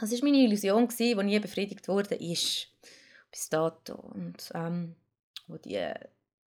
das 0.00 0.12
war 0.12 0.18
meine 0.22 0.38
Illusion, 0.38 0.88
die 0.88 1.14
nie 1.14 1.38
befriedigt 1.38 1.88
wurde, 1.88 2.14
ist. 2.14 2.68
Bis 3.30 3.48
dato. 3.48 3.94
Und 3.94 4.50
ähm, 4.54 4.94
wo 5.46 5.56
die 5.56 5.80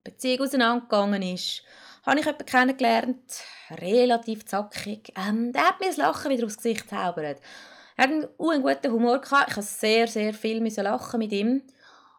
Beziehung 0.04 0.46
auseinandergegangen 0.46 1.22
ist, 1.22 1.62
habe 2.04 2.20
ich 2.20 2.24
jemanden 2.24 2.46
kennengelernt, 2.46 3.42
relativ 3.70 4.46
zackig. 4.46 5.12
Ähm, 5.16 5.52
der 5.52 5.68
hat 5.68 5.80
mir 5.80 5.88
das 5.88 5.96
Lachen 5.96 6.30
wieder 6.30 6.46
aufs 6.46 6.56
Gesicht 6.56 6.82
gezaubert. 6.82 7.40
Er 7.96 8.04
hat 8.04 8.10
einen, 8.10 8.28
einen 8.38 8.62
guten 8.62 8.92
Humor 8.92 9.20
gehabt. 9.20 9.50
Ich 9.50 9.56
musste 9.56 9.78
sehr, 9.78 10.06
sehr 10.06 10.32
viel 10.32 10.62
lachen 10.62 11.18
mit 11.18 11.32
ihm. 11.32 11.62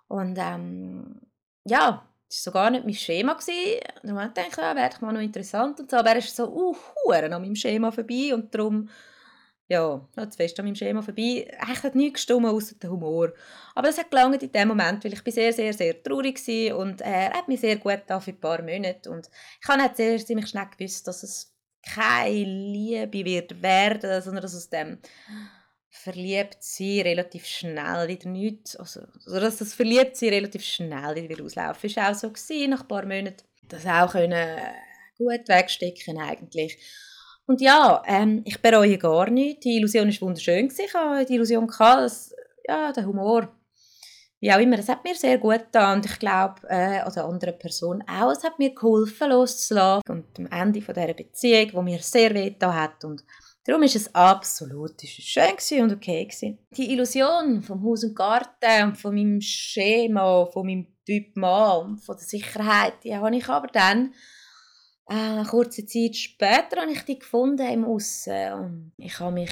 Und 0.10 0.38
ähm, 0.38 1.22
ja, 1.66 2.06
das 2.28 2.46
war 2.46 2.52
so 2.52 2.52
gar 2.52 2.70
nicht 2.72 2.84
mein 2.84 2.94
Schema. 2.94 3.34
Gewesen. 3.34 3.80
Dann 4.04 4.16
dachte 4.16 4.42
ich, 4.50 4.58
ja, 4.58 4.76
wäre 4.76 4.90
mal 5.02 5.14
noch 5.14 5.22
interessant. 5.22 5.80
Und 5.80 5.90
so. 5.90 5.98
Aber 5.98 6.10
er 6.10 6.18
ist 6.18 6.36
so, 6.36 6.50
uh, 6.50 7.12
an 7.12 7.30
meinem 7.30 7.56
Schema 7.56 7.92
vorbei. 7.92 8.34
Und 8.34 8.54
darum 8.54 8.90
ja, 9.70 10.08
noch 10.16 10.30
zu 10.30 10.38
fest 10.38 10.58
an 10.60 10.66
meinem 10.66 10.76
Schema 10.76 11.02
vorbei. 11.02 11.48
Eigentlich 11.60 11.84
hat 11.84 11.96
nichts 11.96 12.14
gestimmt, 12.14 12.46
außer 12.46 12.76
der 12.76 12.90
Humor. 12.90 13.34
Aber 13.76 13.88
das 13.88 13.98
hat 13.98 14.10
gelangt 14.10 14.42
in 14.42 14.52
dem 14.52 14.68
Moment, 14.70 15.04
weil 15.04 15.14
ich 15.14 15.24
bin 15.24 15.34
sehr, 15.34 15.52
sehr, 15.52 15.74
sehr 15.74 16.02
traurig 16.02 16.40
war 16.48 16.78
und 16.78 17.02
er 17.02 17.34
hat 17.34 17.48
mich 17.48 17.60
sehr 17.60 17.76
gut 17.76 18.04
für 18.08 18.32
ein 18.32 18.40
paar 18.40 18.62
Monate. 18.62 19.10
Und 19.12 19.30
ich 19.62 19.68
habe 19.68 19.96
sehr 19.96 20.18
ziemlich 20.26 20.48
schnell 20.48 20.68
gewusst, 20.78 21.08
dass 21.08 21.24
es 21.24 21.54
keine 21.84 22.44
Liebe 22.44 23.26
wird 23.26 23.62
werden, 23.62 24.22
sondern 24.22 24.42
dass 24.42 24.56
aus 24.56 24.70
dem 24.70 25.00
verliebt 25.90 26.58
relativ 26.80 27.46
schnell 27.46 28.08
wieder 28.08 28.30
nichts, 28.30 28.76
also, 28.76 29.02
also 29.26 29.40
dass 29.40 29.58
das 29.58 29.74
verliebt 29.74 30.16
sein 30.16 30.30
relativ 30.30 30.64
schnell 30.64 31.16
wieder 31.16 31.44
auslaufen. 31.44 31.90
Das 31.90 31.96
war 31.96 32.12
auch 32.12 32.16
so 32.16 32.30
gewesen, 32.30 32.70
nach 32.70 32.82
ein 32.82 32.88
paar 32.88 33.06
Monaten, 33.06 33.44
das 33.68 33.86
auch 33.86 34.12
können 34.12 34.60
gut 35.18 35.48
wegstecken 35.48 36.18
eigentlich. 36.20 36.78
Und 37.48 37.62
ja, 37.62 38.04
ähm, 38.06 38.42
ich 38.44 38.62
bereue 38.62 38.98
gar 38.98 39.30
nichts. 39.30 39.62
Die 39.62 39.78
Illusion 39.78 40.10
war 40.10 40.22
wunderschön. 40.22 40.68
Ich 40.68 40.94
hatte 40.94 41.26
die 41.26 41.36
Illusion, 41.36 41.66
gehabt, 41.66 42.02
dass, 42.02 42.36
ja, 42.68 42.92
der 42.92 43.06
Humor, 43.06 43.48
wie 44.42 44.52
auch 44.52 44.60
immer, 44.60 44.78
es 44.78 44.90
hat 44.90 45.04
mir 45.06 45.16
sehr 45.16 45.38
gut 45.38 45.60
getan. 45.60 45.98
Und 45.98 46.06
ich 46.06 46.20
glaube, 46.20 46.56
äh, 46.68 47.08
oder 47.08 47.26
anderen 47.26 47.58
Person 47.58 48.04
auch, 48.06 48.32
es 48.32 48.44
hat 48.44 48.60
mir 48.60 48.76
geholfen, 48.76 49.30
loszulassen. 49.30 50.04
Und 50.10 50.26
am 50.38 50.48
Ende 50.48 50.82
von 50.82 50.94
dieser 50.94 51.14
Beziehung, 51.14 51.70
die 51.72 51.82
mir 51.92 52.00
sehr 52.00 52.34
weh 52.34 52.54
hat. 52.62 53.06
Und 53.06 53.24
darum 53.66 53.82
ist 53.84 53.96
es 53.96 54.14
absolut 54.14 55.02
ist 55.02 55.18
es 55.18 55.26
schön 55.26 55.84
und 55.84 55.94
okay. 55.94 56.26
Gewesen. 56.26 56.60
Die 56.76 56.92
Illusion 56.92 57.62
vom 57.62 57.82
Haus 57.82 58.04
und 58.04 58.14
Garten 58.14 58.94
von 58.94 59.16
meinem 59.16 59.40
Schema, 59.40 60.46
von 60.48 60.66
meinem 60.66 60.88
Typ 61.06 61.34
Mann 61.38 61.98
von 61.98 62.18
der 62.18 62.26
Sicherheit, 62.26 62.96
die 63.06 63.16
habe 63.16 63.34
ich 63.34 63.48
aber 63.48 63.68
dann 63.68 64.14
äh, 65.10 65.44
kurze 65.46 65.86
Zeit 65.86 66.16
später 66.16 66.82
habe 66.82 66.92
ich 66.92 67.02
die 67.04 67.20
gefunden 67.20 67.68
im 67.68 67.86
Aussen. 67.86 68.54
Und 68.54 68.92
ich 68.98 69.20
habe 69.20 69.34
mich 69.34 69.52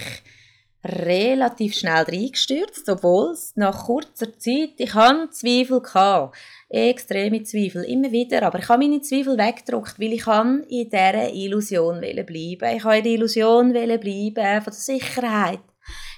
relativ 0.86 1.74
schnell 1.76 2.04
reingestürzt, 2.04 2.88
obwohl 2.90 3.32
es 3.32 3.54
nach 3.56 3.86
kurzer 3.86 4.38
Zeit, 4.38 4.74
ich 4.78 4.94
hatte 4.94 5.30
Zweifel, 5.32 5.82
gehabt, 5.82 6.38
extreme 6.70 7.42
Zweifel, 7.44 7.84
immer 7.86 8.12
wieder, 8.12 8.44
aber 8.44 8.60
ich 8.60 8.70
habe 8.70 8.84
meine 8.84 9.02
Zweifel 9.02 9.38
weggedruckt, 9.38 10.00
weil 10.00 10.14
ich 10.14 10.28
in 10.70 10.90
dieser 10.90 11.34
Illusion 11.34 12.00
bleiben 12.00 12.36
Ich 12.76 12.86
wollte 12.86 12.98
in 12.98 13.04
der 13.04 13.14
Illusion 13.14 13.74
bleiben 13.74 14.62
von 14.62 14.64
der 14.66 14.74
Sicherheit, 14.74 15.60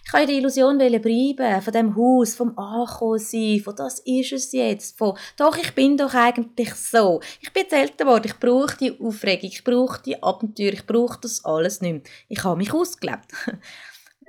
ich 0.08 0.14
wollte 0.14 0.32
in 0.32 0.42
der 0.42 0.50
Illusion 0.52 0.78
bleiben, 0.78 1.62
von 1.62 1.74
dem 1.74 1.96
Haus, 1.98 2.34
vom 2.34 2.58
Ankommen 2.58 3.20
von 3.60 3.76
das 3.76 4.00
ist 4.00 4.32
es 4.32 4.54
jetzt, 4.54 4.98
von 4.98 5.18
doch, 5.36 5.58
ich 5.58 5.76
bin 5.76 5.98
doch 5.98 6.14
eigentlich 6.14 6.74
so. 6.76 7.20
Ich 7.42 7.52
bin 7.52 7.66
älter 7.70 8.06
geworden, 8.06 8.24
ich 8.26 8.40
brauche 8.40 8.78
die 8.78 8.98
Aufregung, 9.02 9.50
ich 9.50 9.66
brauche 9.66 10.02
die 10.02 10.24
Abenteuer, 10.24 10.72
ich 10.72 10.86
brauche 10.86 11.20
das 11.20 11.44
alles 11.44 11.82
nicht 11.82 11.92
mehr. 11.92 12.02
Ich 12.30 12.42
habe 12.46 12.56
mich 12.56 12.74
ausgelebt. 12.74 13.34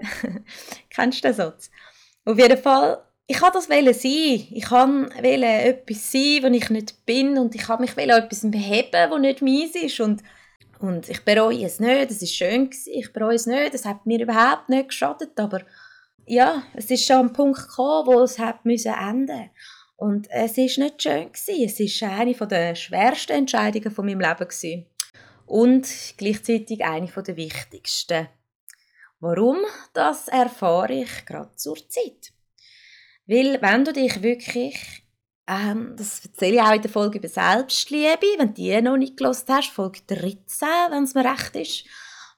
Kennst 0.91 1.23
du 1.23 1.29
den 1.29 1.35
Satz? 1.35 1.71
Auf 2.25 2.37
jeden 2.37 2.59
Fall, 2.59 3.01
ich 3.29 3.41
wollte 3.41 3.59
das 3.59 3.67
sein. 4.03 4.49
Ich 4.51 4.71
wollte 4.73 5.13
etwas 5.23 6.11
sein, 6.11 6.43
was 6.43 6.53
ich 6.57 6.71
nicht 6.71 7.07
bin 7.07 7.39
und 7.39 7.55
ich 7.55 7.69
wollte 7.69 7.83
mich 7.83 7.97
etwas 7.97 8.51
beheben, 8.51 9.11
was 9.11 9.21
nicht 9.21 9.43
meins 9.43 9.77
ist 9.77 10.01
und 10.01 10.25
und 10.81 11.09
ich 11.09 11.25
bereue 11.25 11.65
es 11.65 11.81
nicht, 11.81 12.11
es 12.11 12.21
war 12.21 12.29
schön, 12.29 12.71
gewesen. 12.71 12.93
ich 12.95 13.13
bereue 13.13 13.35
es 13.35 13.47
nicht, 13.47 13.75
es 13.75 13.85
hat 13.85 14.07
mir 14.07 14.21
überhaupt 14.21 14.69
nicht 14.69 14.89
geschadet, 14.89 15.39
aber 15.39 15.63
ja, 16.27 16.63
es 16.75 16.91
ist 16.91 17.07
schon 17.07 17.29
ein 17.29 17.33
Punkt 17.33 17.61
gekommen, 17.61 18.07
wo 18.07 18.21
es 18.21 18.39
hat 18.39 18.65
müssen 18.65 18.93
enden 18.93 19.51
Und 19.97 20.31
es 20.31 20.59
ist 20.59 20.79
nicht 20.79 21.03
schön 21.03 21.33
gewesen. 21.33 21.65
es 21.65 21.81
ist 21.81 22.03
eine 22.03 22.35
der 22.35 22.75
schwersten 22.75 23.33
Entscheidungen 23.33 23.91
von 23.91 24.07
meinem 24.07 24.21
Leben 24.21 24.49
gewesen. 24.49 24.87
Und 25.47 25.89
gleichzeitig 26.19 26.85
eine 26.85 27.07
der 27.07 27.37
wichtigsten. 27.37 28.29
Warum? 29.21 29.59
Das 29.95 30.29
erfahre 30.29 30.93
ich 30.93 31.25
gerade 31.25 31.57
zur 31.57 31.77
Zeit. 31.89 32.33
Weil 33.27 33.61
wenn 33.61 33.85
du 33.85 33.93
dich 33.93 34.23
wirklich 34.23 35.03
ähm, 35.49 35.95
das 35.97 36.25
erzähle 36.25 36.57
ich 36.57 36.61
auch 36.61 36.75
in 36.75 36.83
der 36.83 36.91
Folge 36.91 37.19
über 37.19 37.29
Selbstliebe, 37.29 38.27
wenn 38.37 38.49
du 38.49 38.55
die 38.55 38.83
noch 38.83 38.99
nicht 38.99 39.17
gelesen 39.17 39.47
hast, 39.49 39.71
Folge 39.71 40.01
13, 40.07 40.69
wenn 40.91 41.05
es 41.05 41.15
mir 41.15 41.25
recht 41.25 41.57
ist, 41.57 41.85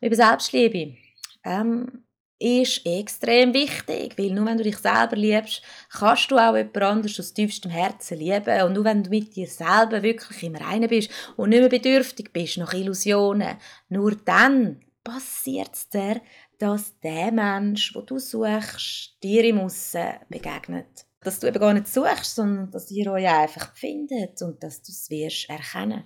über 0.01 0.15
Selbstliebe. 0.15 0.97
Ähm, 1.45 2.05
ist 2.39 2.87
extrem 2.87 3.53
wichtig, 3.53 4.17
weil 4.17 4.31
nur 4.31 4.47
wenn 4.47 4.57
du 4.57 4.65
dich 4.65 4.79
selber 4.79 5.17
liebst, 5.17 5.61
kannst 5.91 6.31
du 6.31 6.39
auch 6.39 6.57
jemand 6.57 6.79
anderes 6.79 7.21
aus 7.21 7.35
tiefstem 7.35 7.71
Herzen 7.71 8.19
lieben 8.19 8.63
und 8.63 8.73
nur 8.73 8.85
wenn 8.85 9.03
du 9.03 9.11
mit 9.11 9.37
dir 9.37 9.47
selber 9.47 10.03
wirklich 10.03 10.43
im 10.43 10.57
Reinen 10.57 10.89
bist 10.89 11.11
und 11.37 11.51
nicht 11.51 11.61
mehr 11.61 11.69
bedürftig 11.69 12.33
bist 12.33 12.57
nach 12.57 12.73
Illusionen, 12.73 13.59
nur 13.91 14.15
dann 14.15 14.81
passiert 15.05 15.75
es 15.75 15.89
dir, 15.91 16.23
dass 16.59 16.99
der 17.01 17.31
Mensch, 17.31 17.95
wo 17.95 18.01
du 18.01 18.19
suchst, 18.19 19.23
dir 19.23 19.45
im 19.45 19.59
Aussen 19.59 20.15
begegnet. 20.31 21.10
Dass 21.23 21.39
du 21.41 21.47
eben 21.47 21.61
gar 21.61 21.75
nicht 21.75 21.89
suchst, 21.89 22.35
sondern 22.35 22.71
dass 22.71 22.91
ihr 22.91 23.11
euch 23.13 23.29
einfach 23.29 23.75
findet 23.75 24.41
und 24.43 24.63
dass 24.63 24.83
du 24.83 24.93
es 24.93 25.11
wirst 25.11 25.51
erkennen. 25.51 26.05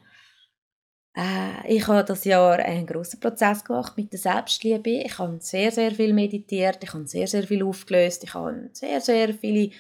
Äh, 1.17 1.75
ich 1.77 1.87
habe 1.87 2.05
das 2.05 2.25
Jahr 2.25 2.59
einen 2.59 2.87
großen 2.87 3.21
Prozess 3.21 3.65
gemacht 3.65 3.97
mit 3.97 4.13
der 4.13 4.19
Selbstliebe. 4.19 4.91
Ich 4.91 5.19
habe 5.19 5.39
sehr, 5.41 5.71
sehr 5.71 5.93
viel 5.93 6.13
meditiert, 6.13 6.79
ich 6.83 6.93
habe 6.93 7.07
sehr, 7.07 7.29
sehr 7.29 7.45
viel 7.45 7.63
aufgelöst, 7.63 8.25
ich 8.25 8.35
habe 8.35 8.71
sehr, 8.73 9.01
sehr 9.01 9.33
viele 9.33 9.71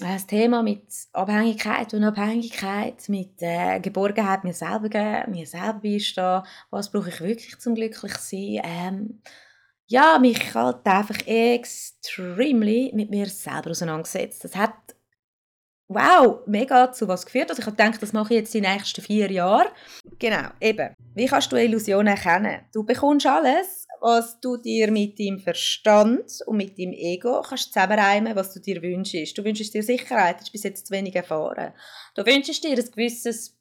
äh, 0.00 0.14
das 0.14 0.26
Thema 0.26 0.62
mit 0.62 0.84
Abhängigkeit 1.12 1.94
und 1.94 2.04
Abhängigkeit, 2.04 3.08
mit 3.08 3.40
äh, 3.40 3.80
Geborgenheit 3.80 4.44
mir 4.44 4.54
selber 4.54 4.90
geben, 4.90 5.32
mir 5.32 5.46
selber 5.46 5.80
beistehen, 5.82 6.42
was 6.70 6.90
brauche 6.90 7.08
ich 7.08 7.20
wirklich 7.20 7.58
zum 7.58 7.74
glücklich 7.74 8.16
sein. 8.16 8.60
Ähm, 8.62 9.22
ja, 9.86 10.18
mich 10.18 10.54
halt 10.54 10.86
einfach 10.86 11.26
extremely 11.26 12.92
mit 12.94 13.10
mir 13.10 13.26
selber 13.26 13.70
auseinandergesetzt. 13.70 14.44
Das 14.44 14.56
hat 14.56 14.74
wow, 15.88 16.40
mega 16.46 16.92
zu 16.92 17.08
was 17.08 17.26
geführt. 17.26 17.50
Also 17.50 17.60
ich 17.60 17.66
habe 17.66 17.76
gedacht, 17.76 18.02
das 18.02 18.12
mache 18.12 18.34
ich 18.34 18.40
jetzt 18.40 18.54
die 18.54 18.60
nächsten 18.60 19.02
vier 19.02 19.30
Jahre. 19.30 19.70
Genau, 20.18 20.48
eben. 20.60 20.94
Wie 21.14 21.26
kannst 21.26 21.52
du 21.52 21.56
Illusionen 21.56 22.08
erkennen? 22.08 22.60
Du 22.72 22.84
bekommst 22.84 23.26
alles, 23.26 23.86
was 24.00 24.40
du 24.40 24.56
dir 24.56 24.90
mit 24.90 25.18
deinem 25.18 25.38
Verstand 25.38 26.40
und 26.46 26.56
mit 26.56 26.78
deinem 26.78 26.92
Ego 26.92 27.42
kannst 27.42 27.72
zusammenreimen, 27.72 28.34
was 28.34 28.52
du 28.54 28.60
dir 28.60 28.82
wünschst. 28.82 29.36
Du 29.36 29.44
wünschst 29.44 29.74
dir 29.74 29.82
Sicherheit, 29.82 30.36
du 30.36 30.40
hast 30.40 30.52
bis 30.52 30.62
jetzt 30.62 30.86
zu 30.86 30.94
wenig 30.94 31.14
erfahren. 31.14 31.72
Du 32.14 32.24
wünschst 32.24 32.64
dir 32.64 32.76
ein 32.76 32.90
gewisses, 32.90 33.58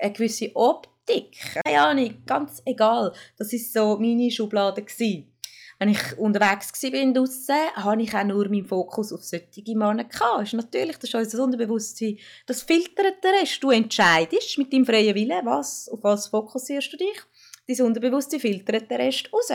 eine 0.00 0.12
gewisse 0.12 0.54
Optik. 0.54 1.36
Keine 1.64 1.80
Ahnung, 1.80 2.22
ganz 2.26 2.62
egal. 2.64 3.12
Das 3.36 3.52
ist 3.52 3.72
so 3.72 3.98
meine 3.98 4.30
Schublade 4.30 4.82
gewesen 4.82 5.33
wenn 5.78 5.88
ich 5.88 6.18
unterwegs 6.18 6.82
war 6.82 7.12
draussen, 7.12 7.54
hatte 7.74 8.02
ich 8.02 8.14
auch 8.14 8.24
nur 8.24 8.48
meinen 8.48 8.64
Fokus 8.64 9.12
auf 9.12 9.22
solche 9.22 9.76
Männer. 9.76 10.04
Das 10.04 10.42
ist 10.42 10.54
natürlich, 10.54 10.98
das 10.98 11.10
ist 11.10 11.14
unser 11.14 11.44
Unterbewusstsein, 11.44 12.18
das 12.46 12.62
filtert 12.62 13.22
der 13.22 13.32
Rest. 13.40 13.62
Du 13.62 13.70
entscheidest 13.70 14.58
mit 14.58 14.72
deinem 14.72 14.86
freien 14.86 15.14
Willen, 15.14 15.44
was, 15.44 15.88
auf 15.88 16.02
was 16.02 16.28
fokussierst 16.28 16.92
du 16.92 16.96
dich. 16.96 17.22
Dein 17.66 17.86
Unterbewusstsein 17.86 18.40
filtert 18.40 18.90
den 18.90 19.00
Rest 19.00 19.32
raus. 19.32 19.50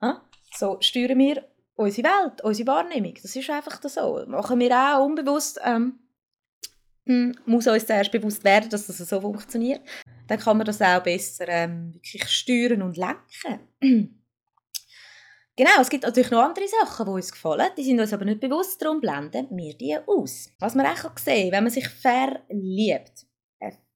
Ja? 0.00 0.22
So 0.56 0.78
steuern 0.80 1.18
wir 1.18 1.44
unsere 1.76 2.08
Welt, 2.08 2.42
unsere 2.42 2.66
Wahrnehmung. 2.66 3.14
Das 3.22 3.34
ist 3.36 3.50
einfach 3.50 3.80
so. 3.82 4.24
Machen 4.26 4.60
wir 4.60 4.76
auch 4.76 5.04
unbewusst, 5.04 5.60
ähm, 5.64 5.98
hm, 7.06 7.34
muss 7.46 7.66
uns 7.66 7.86
zuerst 7.86 8.12
bewusst 8.12 8.44
werden, 8.44 8.70
dass 8.70 8.86
das 8.86 8.98
so 8.98 9.20
funktioniert. 9.20 9.80
Dann 10.28 10.38
kann 10.38 10.56
man 10.56 10.66
das 10.66 10.80
auch 10.80 11.02
besser 11.02 11.48
ähm, 11.48 11.94
wirklich 11.94 12.28
steuern 12.28 12.82
und 12.82 12.96
lenken. 12.96 14.16
Genau, 15.60 15.82
es 15.82 15.90
gibt 15.90 16.04
natürlich 16.04 16.30
noch 16.30 16.42
andere 16.42 16.66
Sachen, 16.66 17.04
die 17.04 17.12
uns 17.12 17.30
gefallen. 17.30 17.68
Die 17.76 17.82
sind 17.82 18.00
uns 18.00 18.14
aber 18.14 18.24
nicht 18.24 18.40
bewusst, 18.40 18.80
darum 18.80 18.98
blenden 18.98 19.46
wir 19.50 19.74
die 19.74 19.94
aus. 20.06 20.48
Was 20.58 20.74
man 20.74 20.86
auch 20.86 21.18
sehen 21.18 21.50
kann, 21.50 21.52
wenn 21.52 21.64
man 21.64 21.70
sich 21.70 21.86
verliebt. 21.86 23.26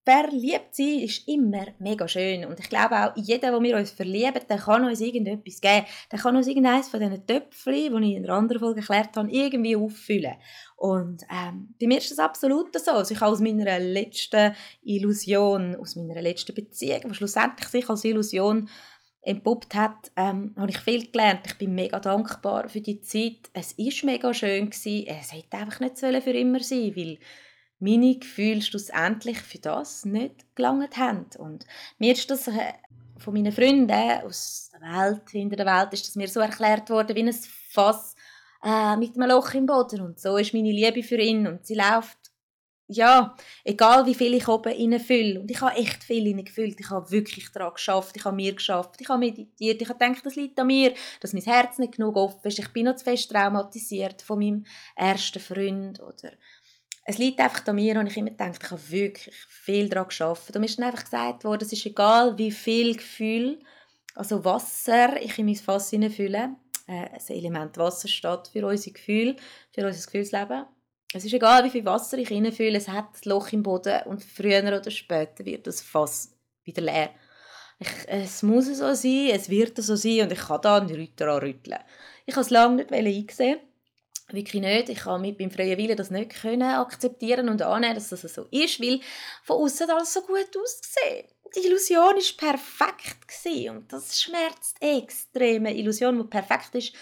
Verliebt 0.04 0.74
sein 0.74 0.98
ist 0.98 1.26
immer 1.26 1.68
mega 1.78 2.06
schön. 2.06 2.44
Und 2.44 2.60
ich 2.60 2.68
glaube 2.68 2.94
auch, 2.94 3.16
jeder, 3.16 3.50
der 3.50 3.62
wir 3.62 3.78
uns 3.78 3.92
verlieben, 3.92 4.42
der 4.46 4.58
kann 4.58 4.84
uns 4.84 5.00
irgendetwas 5.00 5.62
geben. 5.62 5.86
Der 6.12 6.18
kann 6.18 6.36
uns 6.36 6.46
irgendeines 6.46 6.90
von 6.90 7.00
diesen 7.00 7.26
Töpfchen, 7.26 8.02
die 8.02 8.10
ich 8.10 8.16
in 8.18 8.24
einer 8.26 8.34
anderen 8.34 8.60
Folge 8.60 8.80
erklärt 8.80 9.16
habe, 9.16 9.30
irgendwie 9.30 9.74
auffüllen. 9.74 10.34
Und 10.76 11.22
ähm, 11.30 11.74
bei 11.80 11.86
mir 11.86 11.96
ist 11.96 12.10
das 12.10 12.18
absolut 12.18 12.78
so. 12.78 12.90
Also 12.90 13.14
ich 13.14 13.20
habe 13.22 13.32
aus 13.32 13.40
meiner 13.40 13.78
letzten 13.78 14.54
Illusion, 14.82 15.76
aus 15.76 15.96
meiner 15.96 16.20
letzten 16.20 16.54
Beziehung, 16.54 17.00
die 17.08 17.14
schlussendlich 17.14 17.68
sich 17.68 17.88
als 17.88 18.04
Illusion 18.04 18.68
entpuppt 19.24 19.74
hat, 19.74 20.12
ähm, 20.16 20.54
habe 20.56 20.70
ich 20.70 20.78
viel 20.78 21.10
gelernt. 21.10 21.46
Ich 21.46 21.58
bin 21.58 21.74
mega 21.74 21.98
dankbar 21.98 22.68
für 22.68 22.80
die 22.80 23.00
Zeit. 23.00 23.50
Es 23.52 23.76
war 23.78 24.10
mega 24.10 24.34
schön. 24.34 24.70
Gewesen. 24.70 25.06
Es 25.06 25.32
hätte 25.32 25.56
einfach 25.56 25.80
nicht 25.80 25.98
für 25.98 26.30
immer 26.30 26.60
sein 26.60 26.94
weil 26.94 27.18
meine 27.80 28.16
Gefühle 28.16 28.62
schlussendlich 28.62 29.38
für 29.38 29.58
das 29.58 30.04
nicht 30.04 30.44
gelangt 30.54 30.96
haben. 30.96 31.26
Und 31.38 31.66
mir 31.98 32.12
ist 32.12 32.30
das 32.30 32.48
äh, 32.48 32.72
von 33.18 33.34
meinen 33.34 33.52
Freunden 33.52 34.22
aus 34.24 34.70
der 34.72 34.80
Welt, 34.80 35.30
hinter 35.30 35.56
der 35.56 35.66
Welt, 35.66 35.92
ist 35.92 36.06
das 36.06 36.16
mir 36.16 36.28
so 36.28 36.40
erklärt 36.40 36.90
worden 36.90 37.16
wie 37.16 37.22
ein 37.22 37.34
Fass 37.70 38.14
äh, 38.64 38.96
mit 38.96 39.16
einem 39.16 39.30
Loch 39.30 39.52
im 39.54 39.66
Boden. 39.66 40.00
Und 40.00 40.20
so 40.20 40.36
ist 40.36 40.54
meine 40.54 40.72
Liebe 40.72 41.02
für 41.02 41.18
ihn 41.18 41.46
und 41.46 41.66
sie 41.66 41.74
läuft 41.74 42.18
ja, 42.86 43.34
egal 43.64 44.04
wie 44.06 44.14
viel 44.14 44.34
ich 44.34 44.46
oben 44.46 45.00
fülle. 45.00 45.40
Und 45.40 45.50
ich 45.50 45.60
habe 45.60 45.76
echt 45.76 46.04
viel 46.04 46.34
gefühlt. 46.42 46.78
Ich 46.78 46.90
habe 46.90 47.10
wirklich 47.10 47.50
daran 47.50 47.72
geschafft. 47.72 48.16
Ich 48.16 48.24
habe 48.24 48.36
mir 48.36 48.52
geschafft. 48.54 49.00
Ich 49.00 49.08
habe 49.08 49.20
meditiert. 49.20 49.80
Ich 49.80 49.88
habe 49.88 49.98
gedacht, 49.98 50.24
das 50.24 50.36
liegt 50.36 50.58
an 50.60 50.66
mir, 50.66 50.92
dass 51.20 51.32
mein 51.32 51.42
Herz 51.42 51.78
nicht 51.78 51.96
genug 51.96 52.16
offen 52.16 52.40
ist. 52.44 52.58
Ich 52.58 52.68
bin 52.68 52.84
noch 52.84 52.96
zu 52.96 53.04
fest 53.04 53.30
traumatisiert 53.30 54.20
von 54.20 54.38
meinem 54.38 54.66
ersten 54.96 55.40
Freund. 55.40 56.00
Oder 56.00 56.32
es 57.04 57.16
liegt 57.16 57.40
einfach 57.40 57.66
an 57.66 57.76
mir 57.76 57.98
und 57.98 58.06
ich 58.06 58.16
immer 58.18 58.30
gedacht, 58.30 58.60
ich 58.62 58.70
habe 58.70 58.90
wirklich 58.90 59.34
viel 59.48 59.88
daran 59.88 60.08
geschafft. 60.08 60.54
Und 60.54 60.60
mir 60.60 60.66
ist 60.66 60.78
dann 60.78 60.86
einfach 60.86 61.04
gesagt 61.04 61.44
worden, 61.44 61.64
es 61.64 61.72
ist 61.72 61.86
egal, 61.86 62.36
wie 62.36 62.52
viel 62.52 62.96
Gefühl, 62.96 63.60
also 64.14 64.44
Wasser 64.44 65.20
ich 65.22 65.38
in 65.38 65.46
mein 65.46 65.56
Fass 65.56 65.90
fülle. 65.90 66.56
Äh, 66.86 67.08
das 67.14 67.30
Element 67.30 67.78
Wasser 67.78 68.08
steht 68.08 68.48
für 68.48 68.66
unsere 68.66 68.92
Gefühle, 68.92 69.36
für 69.72 69.86
unser 69.86 70.04
Gefühlsleben. 70.04 70.66
Es 71.16 71.24
ist 71.24 71.32
egal, 71.32 71.64
wie 71.64 71.70
viel 71.70 71.84
Wasser 71.84 72.18
ich 72.18 72.30
reinfülle, 72.30 72.76
es 72.76 72.88
hat 72.88 73.04
ein 73.14 73.28
Loch 73.28 73.52
im 73.52 73.62
Boden 73.62 74.02
und 74.06 74.24
früher 74.24 74.64
oder 74.64 74.90
später 74.90 75.44
wird 75.44 75.66
das 75.66 75.80
Fass 75.80 76.34
wieder 76.64 76.82
leer. 76.82 77.10
Ich, 77.78 77.88
es 78.08 78.42
muss 78.42 78.66
so 78.66 78.94
sein, 78.94 79.30
es 79.32 79.48
wird 79.48 79.76
so 79.76 79.94
sein 79.94 80.22
und 80.22 80.32
ich 80.32 80.40
kann 80.40 80.60
da 80.60 80.80
nicht 80.80 81.20
daran 81.20 81.40
rütteln. 81.40 81.78
Ich 82.26 82.34
habe 82.34 82.42
es 82.42 82.50
lange 82.50 82.76
nicht 82.76 82.92
einsehen 82.92 83.60
Wirklich 84.32 84.62
nicht. 84.62 84.88
Ich 84.88 85.00
kann 85.00 85.20
mit 85.20 85.38
meinem 85.38 85.50
freien 85.50 85.76
Willen 85.78 85.96
das 85.96 86.10
nicht 86.10 86.40
können 86.40 86.62
akzeptieren 86.62 87.48
und 87.48 87.60
annehmen, 87.62 87.94
dass 87.94 88.08
das 88.08 88.22
so 88.22 88.46
ist, 88.50 88.80
weil 88.80 89.00
von 89.42 89.58
außen 89.58 89.90
alles 89.90 90.14
so 90.14 90.22
gut 90.22 90.48
aussieht. 90.56 91.26
Die 91.54 91.66
Illusion 91.66 92.16
ist 92.16 92.36
perfekt 92.36 93.28
und 93.68 93.92
das 93.92 94.20
schmerzt 94.20 94.78
extrem. 94.80 95.66
Eine 95.66 95.76
Illusion, 95.76 96.18
die 96.18 96.24
perfekt 96.24 96.74
ist, 96.74 96.94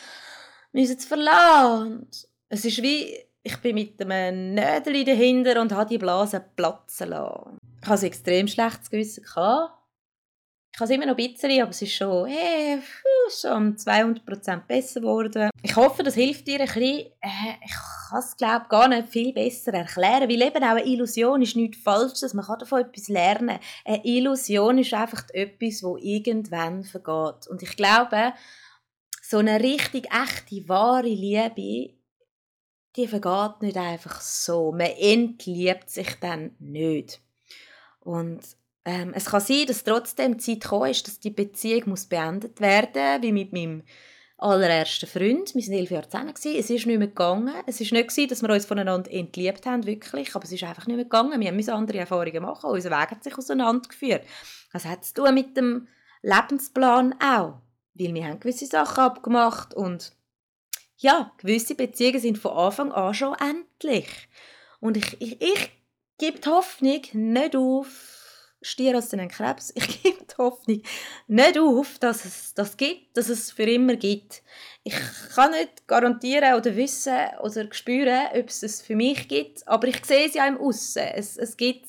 müssen 0.72 0.98
zu 0.98 1.08
verlassen. 1.08 2.08
es 2.48 2.64
ist 2.64 2.82
wie 2.82 3.31
ich 3.42 3.56
bin 3.58 3.74
mit 3.74 4.00
einem 4.00 4.54
Nädel 4.54 5.04
dahinter 5.04 5.60
und 5.60 5.72
habe 5.72 5.88
die 5.88 5.98
Blase 5.98 6.44
platzen 6.54 7.10
lassen. 7.10 7.58
Ich 7.82 7.88
hatte 7.88 8.02
ein 8.02 8.06
extrem 8.06 8.48
schlechtes 8.48 8.90
Gewissen. 8.90 9.24
Ich 9.24 9.36
habe 9.36 10.84
es 10.84 10.90
immer 10.90 11.06
noch 11.06 11.18
ein 11.18 11.32
bisschen, 11.32 11.60
aber 11.60 11.70
es 11.70 11.82
ist 11.82 11.92
schon, 11.92 12.28
hey, 12.28 12.80
schon 13.30 13.52
um 13.52 13.76
200% 13.76 14.66
besser 14.66 15.00
geworden. 15.00 15.50
Ich 15.62 15.76
hoffe, 15.76 16.02
das 16.02 16.14
hilft 16.14 16.46
dir 16.46 16.60
ein 16.60 16.66
bisschen. 16.66 17.06
Äh, 17.20 17.56
ich 17.64 17.74
kann 18.08 18.18
es, 18.18 18.36
glaube 18.36 18.66
gar 18.68 18.88
nicht 18.88 19.08
viel 19.08 19.32
besser 19.32 19.74
erklären, 19.74 20.28
weil 20.28 20.42
eben 20.42 20.64
auch 20.64 20.76
eine 20.76 20.86
Illusion 20.86 21.42
ist 21.42 21.56
nichts 21.56 21.82
Falsches. 21.82 22.34
Man 22.34 22.46
kann 22.46 22.60
davon 22.60 22.82
etwas 22.82 23.08
lernen. 23.08 23.58
Eine 23.84 24.04
Illusion 24.04 24.78
ist 24.78 24.94
einfach 24.94 25.24
etwas, 25.32 25.82
wo 25.82 25.96
irgendwann 25.98 26.84
vergeht. 26.84 27.48
Und 27.48 27.62
ich 27.62 27.76
glaube, 27.76 28.32
so 29.20 29.38
eine 29.38 29.60
richtig 29.60 30.08
echte, 30.12 30.68
wahre 30.68 31.08
Liebe 31.08 31.94
die 32.96 33.06
vergeht 33.06 33.62
nicht 33.62 33.76
einfach 33.76 34.20
so. 34.20 34.72
Man 34.72 34.90
entliebt 34.98 35.88
sich 35.90 36.18
dann 36.20 36.54
nicht. 36.58 37.20
Und 38.00 38.40
ähm, 38.84 39.12
es 39.14 39.26
kann 39.26 39.40
sein, 39.40 39.66
dass 39.66 39.84
trotzdem 39.84 40.38
die 40.38 40.44
Zeit 40.44 40.60
gekommen 40.62 40.90
ist, 40.90 41.06
dass 41.06 41.20
die 41.20 41.30
Beziehung 41.30 41.90
muss 41.90 42.06
beendet 42.06 42.60
werden 42.60 43.22
wie 43.22 43.32
mit 43.32 43.52
meinem 43.52 43.82
allerersten 44.42 45.06
Freund. 45.06 45.54
Wir 45.54 45.62
waren 45.62 45.72
elf 45.72 45.90
Jahre 45.90 46.08
zusammen. 46.08 46.34
Es 46.34 46.44
ist 46.44 46.68
nicht 46.68 46.86
mehr 46.86 46.98
gegangen. 46.98 47.54
Es 47.66 47.80
war 47.80 47.98
nicht, 47.98 48.08
gewesen, 48.08 48.28
dass 48.28 48.42
wir 48.42 48.50
uns 48.50 48.66
voneinander 48.66 49.10
entliebt 49.10 49.64
haben, 49.66 49.86
wirklich. 49.86 50.34
Aber 50.34 50.44
es 50.44 50.52
ist 50.52 50.64
einfach 50.64 50.86
nicht 50.86 50.96
mehr 50.96 51.04
gegangen. 51.04 51.40
Wir 51.40 51.52
müssen 51.52 51.70
andere 51.70 51.98
Erfahrungen 51.98 52.42
machen. 52.42 52.70
Unser 52.70 52.90
Weg 52.90 53.10
hat 53.10 53.22
sich 53.22 53.38
auseinandergeführt. 53.38 54.24
Das 54.72 54.84
hat 54.84 55.14
tun 55.14 55.34
mit 55.34 55.56
dem 55.56 55.86
Lebensplan 56.22 57.14
auch. 57.20 57.60
Weil 57.94 58.14
wir 58.14 58.24
haben 58.26 58.40
gewisse 58.40 58.66
Sachen 58.66 59.04
abgemacht 59.04 59.74
und 59.74 60.12
ja, 61.02 61.32
gewisse 61.38 61.74
Beziehungen 61.74 62.20
sind 62.20 62.38
von 62.38 62.52
Anfang 62.52 62.92
an 62.92 63.14
schon 63.14 63.34
endlich. 63.34 64.08
Und 64.80 64.96
ich, 64.96 65.20
ich, 65.20 65.40
ich 65.42 65.70
gebe 66.18 66.38
die 66.38 66.48
Hoffnung 66.48 67.02
nicht 67.12 67.56
auf, 67.56 68.18
Stier 68.64 68.96
aus 68.96 69.08
den 69.08 69.26
Krebs, 69.26 69.72
ich 69.74 70.02
gebe 70.02 70.24
die 70.24 70.36
Hoffnung 70.38 70.82
nicht 71.26 71.58
auf, 71.58 71.98
dass 71.98 72.24
es 72.24 72.54
das 72.54 72.76
gibt, 72.76 73.16
dass 73.16 73.28
es 73.28 73.50
für 73.50 73.64
immer 73.64 73.96
gibt. 73.96 74.42
Ich 74.84 74.94
kann 75.34 75.50
nicht 75.50 75.88
garantieren 75.88 76.54
oder 76.54 76.76
wissen 76.76 77.18
oder 77.42 77.72
spüren, 77.72 78.28
ob 78.32 78.48
es 78.48 78.62
es 78.62 78.80
für 78.80 78.94
mich 78.94 79.26
gibt, 79.26 79.66
aber 79.66 79.88
ich 79.88 80.04
sehe 80.04 80.28
es 80.28 80.34
ja 80.34 80.46
im 80.46 80.58
Aussen. 80.58 81.02
Es, 81.14 81.36
es 81.36 81.56
gibt 81.56 81.86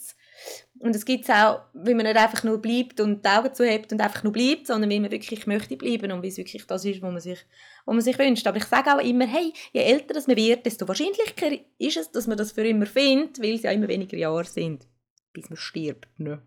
und 0.84 0.96
es 0.96 1.06
gibt 1.06 1.24
es 1.24 1.30
auch, 1.30 1.62
wenn 1.74 1.96
man 1.96 2.06
nicht 2.06 2.18
einfach 2.18 2.44
nur 2.44 2.62
bleibt 2.62 3.00
und 3.00 3.24
die 3.24 3.30
Augen 3.30 3.54
zuhebt 3.54 3.94
und 3.94 4.02
einfach 4.02 4.22
nur 4.24 4.34
bleibt, 4.34 4.68
sondern 4.68 4.90
wie 4.90 5.00
man 5.00 5.12
wirklich 5.12 5.48
möchte 5.48 5.78
bleiben 5.78 6.12
und 6.12 6.22
wie 6.22 6.28
es 6.28 6.38
wirklich 6.38 6.66
das 6.68 6.84
ist, 6.84 7.02
was 7.02 7.12
man 7.12 7.22
sich, 7.22 7.40
was 7.86 7.94
man 7.94 8.02
sich 8.02 8.20
wünscht. 8.20 8.46
Aber 8.48 8.58
ich 8.58 8.66
sage 8.66 8.94
auch 8.94 9.00
immer, 9.00 9.26
hey, 9.26 9.54
je 9.72 9.82
älter 9.82 10.22
man 10.28 10.36
wird, 10.36 10.66
desto 10.66 10.86
wahrscheinlicher 10.86 11.58
ist 11.78 11.98
es, 11.98 12.12
dass 12.12 12.28
man 12.28 12.38
das 12.38 12.52
für 12.52 12.68
immer 12.68 12.86
findet, 12.86 13.42
weil 13.42 13.56
es 13.56 13.64
ja 13.64 13.72
immer 13.72 13.88
weniger 13.88 14.18
Jahre 14.18 14.44
sind, 14.44 14.86
bis 15.32 15.50
man 15.50 15.56
stirbt. 15.56 16.08
Ne? 16.18 16.42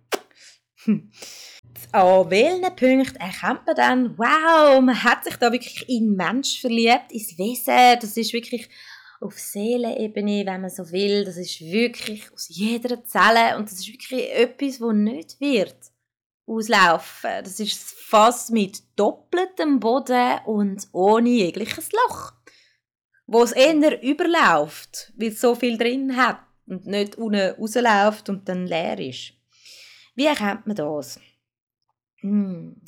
Hm. 0.85 1.11
An 1.93 2.31
welchen 2.31 2.77
Punkten 2.77 3.17
erkennt 3.17 3.67
man 3.67 3.75
dann, 3.75 4.19
wow, 4.19 4.81
man 4.83 5.03
hat 5.03 5.25
sich 5.25 5.37
da 5.37 5.51
wirklich 5.51 5.89
in 5.89 6.15
Mensch 6.15 6.61
verliebt, 6.61 7.11
ins 7.11 7.39
Wesen, 7.39 7.99
das 8.01 8.17
ist 8.19 8.35
wirklich 8.35 8.69
auf 9.21 9.39
Seelenebene, 9.39 10.45
wenn 10.47 10.61
man 10.61 10.71
so 10.71 10.91
will. 10.91 11.25
Das 11.25 11.37
ist 11.37 11.61
wirklich 11.61 12.33
aus 12.33 12.49
jeder 12.49 13.05
Zelle 13.05 13.57
und 13.57 13.71
das 13.71 13.81
ist 13.81 13.89
wirklich 13.89 14.33
etwas, 14.33 14.81
wo 14.81 14.93
nicht 14.93 15.41
wird 15.41 15.77
auslaufen. 16.47 17.43
Das 17.43 17.59
ist 17.61 17.79
fast 17.79 18.51
mit 18.51 18.83
doppeltem 18.97 19.81
Boden 19.81 20.39
und 20.47 20.87
ohne 20.93 21.29
jegliches 21.29 21.91
Loch, 21.93 22.33
wo 23.27 23.43
es 23.43 23.53
eher 23.53 24.03
überläuft, 24.03 25.13
weil 25.17 25.29
es 25.29 25.41
so 25.41 25.55
viel 25.55 25.77
drin 25.77 26.17
hat 26.17 26.39
und 26.67 26.87
nicht 26.87 27.17
unten 27.17 27.55
rausläuft 27.59 28.29
und 28.29 28.49
dann 28.49 28.67
leer 28.67 28.99
ist. 28.99 29.33
Wie 30.15 30.27
erkennt 30.27 30.67
man 30.67 30.77
das? 30.77 31.21
Hm. 32.21 32.81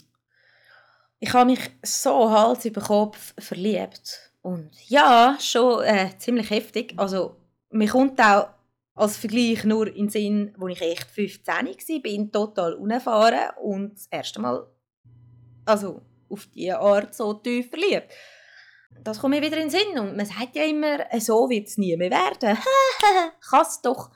Ich 1.21 1.33
habe 1.33 1.51
mich 1.51 1.61
so 1.83 2.31
Hals 2.31 2.65
über 2.65 2.81
Kopf 2.81 3.35
verliebt. 3.39 4.28
Und 4.43 4.71
ja, 4.89 5.37
schon 5.41 5.83
äh, 5.85 6.11
ziemlich 6.19 6.51
heftig. 6.51 6.95
Also, 6.97 7.37
mir 7.71 7.89
kommt 7.89 8.21
auch 8.21 8.49
als 8.95 9.17
Vergleich 9.17 9.65
nur 9.65 9.87
in 9.87 10.07
den 10.07 10.09
Sinn, 10.09 10.55
wo 10.59 10.69
ich 10.69 10.81
echt 10.81 11.09
15 11.11 11.55
war, 11.55 12.01
bin 12.03 12.33
total 12.33 12.75
unerfahren 12.75 13.51
und 13.63 13.95
das 13.95 14.07
erste 14.11 14.41
Mal 14.41 14.67
also 15.65 16.03
auf 16.29 16.47
diese 16.55 16.79
Art 16.79 17.15
so 17.15 17.35
tief 17.35 17.71
verliebt. 17.71 18.13
Das 19.05 19.21
kommt 19.21 19.35
mir 19.35 19.43
wieder 19.43 19.59
in 19.59 19.69
den 19.69 19.71
Sinn 19.71 19.99
und 19.99 20.17
man 20.17 20.27
sagt 20.27 20.57
ja 20.57 20.65
immer, 20.65 20.99
so 21.21 21.49
wird 21.49 21.69
es 21.69 21.79
nie 21.79 21.97
mehr 21.97 22.11
werden. 22.11 22.59
Kann 23.51 23.63
es 23.63 23.81
doch. 23.83 24.11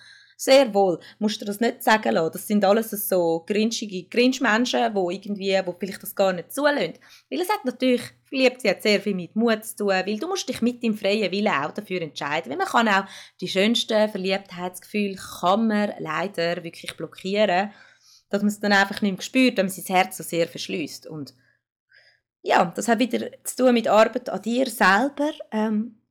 Sehr 0.44 0.74
wohl. 0.74 0.98
Musst 1.20 1.40
du 1.40 1.44
das 1.44 1.61
nicht 1.61 1.85
sagen 1.85 2.14
lassen. 2.14 2.33
Das 2.33 2.48
sind 2.48 2.64
alles 2.64 2.90
so 2.90 3.44
grinschige 3.46 4.09
Grinschmenschen, 4.09 4.92
die 4.92 5.14
irgendwie, 5.14 5.61
wo 5.64 5.72
vielleicht 5.78 6.02
das 6.02 6.16
gar 6.16 6.33
nicht 6.33 6.52
zulassen. 6.52 6.94
Weil 7.31 7.40
es 7.42 7.48
hat 7.48 7.64
natürlich, 7.64 8.02
verliebt 8.24 8.61
sie 8.61 8.70
hat 8.70 8.83
sehr 8.83 9.00
viel 9.00 9.14
mit 9.14 9.37
Mut 9.37 9.64
zu 9.64 9.76
tun, 9.76 9.90
weil 9.90 10.18
du 10.18 10.26
musst 10.26 10.48
dich 10.48 10.61
mit 10.61 10.83
dem 10.83 10.96
freien 10.96 11.31
Willen 11.31 11.46
auch 11.46 11.70
dafür 11.70 12.02
entscheiden. 12.02 12.50
Weil 12.50 12.59
man 12.59 12.66
kann 12.66 12.88
auch 12.88 13.05
die 13.40 13.46
schönsten 13.46 14.09
Verliebtheitsgefühle 14.09 15.14
kann 15.14 15.68
man 15.68 15.92
leider 16.00 16.64
wirklich 16.64 16.96
blockieren, 16.96 17.70
dass 18.28 18.42
man 18.42 18.48
es 18.48 18.59
dann 18.59 18.72
einfach 18.72 19.00
nicht 19.00 19.12
mehr 19.12 19.22
spürt, 19.22 19.59
wenn 19.59 19.66
man 19.66 19.72
sein 19.72 19.94
Herz 19.94 20.16
so 20.16 20.24
sehr 20.24 20.48
verschließt. 20.48 21.07
Und 21.07 21.35
ja, 22.42 22.64
das 22.64 22.88
hat 22.88 22.98
wieder 22.98 23.31
zu 23.44 23.59
tun 23.59 23.74
mit 23.74 23.87
Arbeit 23.87 24.28
an 24.28 24.42
dir 24.42 24.68
selber. 24.68 25.31
Ähm, 25.52 26.01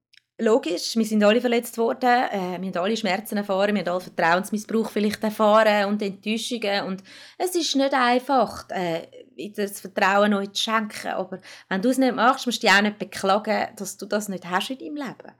logisch, 0.41 0.95
wir 0.95 1.05
sind 1.05 1.23
alle 1.23 1.39
verletzt 1.39 1.77
worden, 1.77 2.09
äh, 2.09 2.59
wir 2.59 2.67
haben 2.69 2.77
alle 2.77 2.97
Schmerzen 2.97 3.37
erfahren, 3.37 3.75
wir 3.75 3.81
haben 3.81 3.89
alle 3.89 4.01
Vertrauensmissbrauch 4.01 4.89
vielleicht 4.89 5.23
erfahren 5.23 5.85
und 5.85 6.01
Enttäuschungen 6.01 6.85
und 6.85 7.03
es 7.37 7.55
ist 7.55 7.75
nicht 7.75 7.93
einfach, 7.93 8.69
äh, 8.69 9.07
das 9.55 9.79
Vertrauen 9.79 10.31
neu 10.31 10.47
zu 10.47 10.61
schenken, 10.63 11.09
aber 11.09 11.39
wenn 11.69 11.81
du 11.81 11.89
es 11.89 11.97
nicht 11.97 12.15
machst, 12.15 12.45
musst 12.45 12.61
du 12.61 12.67
dich 12.67 12.75
auch 12.75 12.81
nicht 12.81 12.99
beklagen, 12.99 13.67
dass 13.75 13.97
du 13.97 14.05
das 14.05 14.29
nicht 14.29 14.49
hast 14.49 14.71
in 14.71 14.79
deinem 14.79 14.95
Leben. 14.95 15.31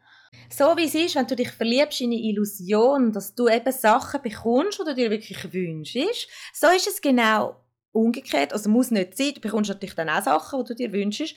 So 0.49 0.77
wie 0.77 0.85
es 0.85 0.95
ist, 0.95 1.15
wenn 1.15 1.27
du 1.27 1.35
dich 1.35 1.51
verliebst 1.51 2.01
in 2.01 2.11
eine 2.11 2.21
Illusion, 2.21 3.11
dass 3.11 3.35
du 3.35 3.49
eben 3.49 3.71
Sachen 3.71 4.21
bekommst, 4.21 4.79
die 4.79 4.83
du 4.85 4.95
dir 4.95 5.09
wirklich 5.09 5.53
wünschst, 5.53 6.27
so 6.53 6.67
ist 6.67 6.87
es 6.87 7.01
genau 7.01 7.57
umgekehrt, 7.91 8.53
also 8.53 8.69
muss 8.69 8.91
nicht 8.91 9.17
sein, 9.17 9.33
du 9.35 9.41
bekommst 9.41 9.69
natürlich 9.69 9.95
dann 9.95 10.09
auch 10.09 10.23
Sachen, 10.23 10.63
die 10.63 10.67
du 10.69 10.75
dir 10.75 10.93
wünschst, 10.93 11.35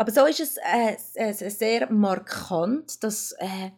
aber 0.00 0.12
so 0.12 0.24
ist 0.24 0.40
es 0.40 0.56
äh, 0.56 0.96
äh, 1.16 1.32
sehr 1.34 1.92
markant, 1.92 3.04
dass 3.04 3.32
äh, 3.32 3.70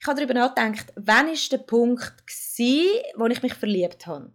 ich 0.00 0.06
darüber 0.06 0.32
nachgedacht, 0.32 0.90
wann 0.96 1.28
ist 1.28 1.52
der 1.52 1.58
Punkt 1.58 2.14
gewesen, 2.26 3.02
wo 3.16 3.26
ich 3.26 3.42
mich 3.42 3.52
verliebt 3.52 4.06
habe. 4.06 4.32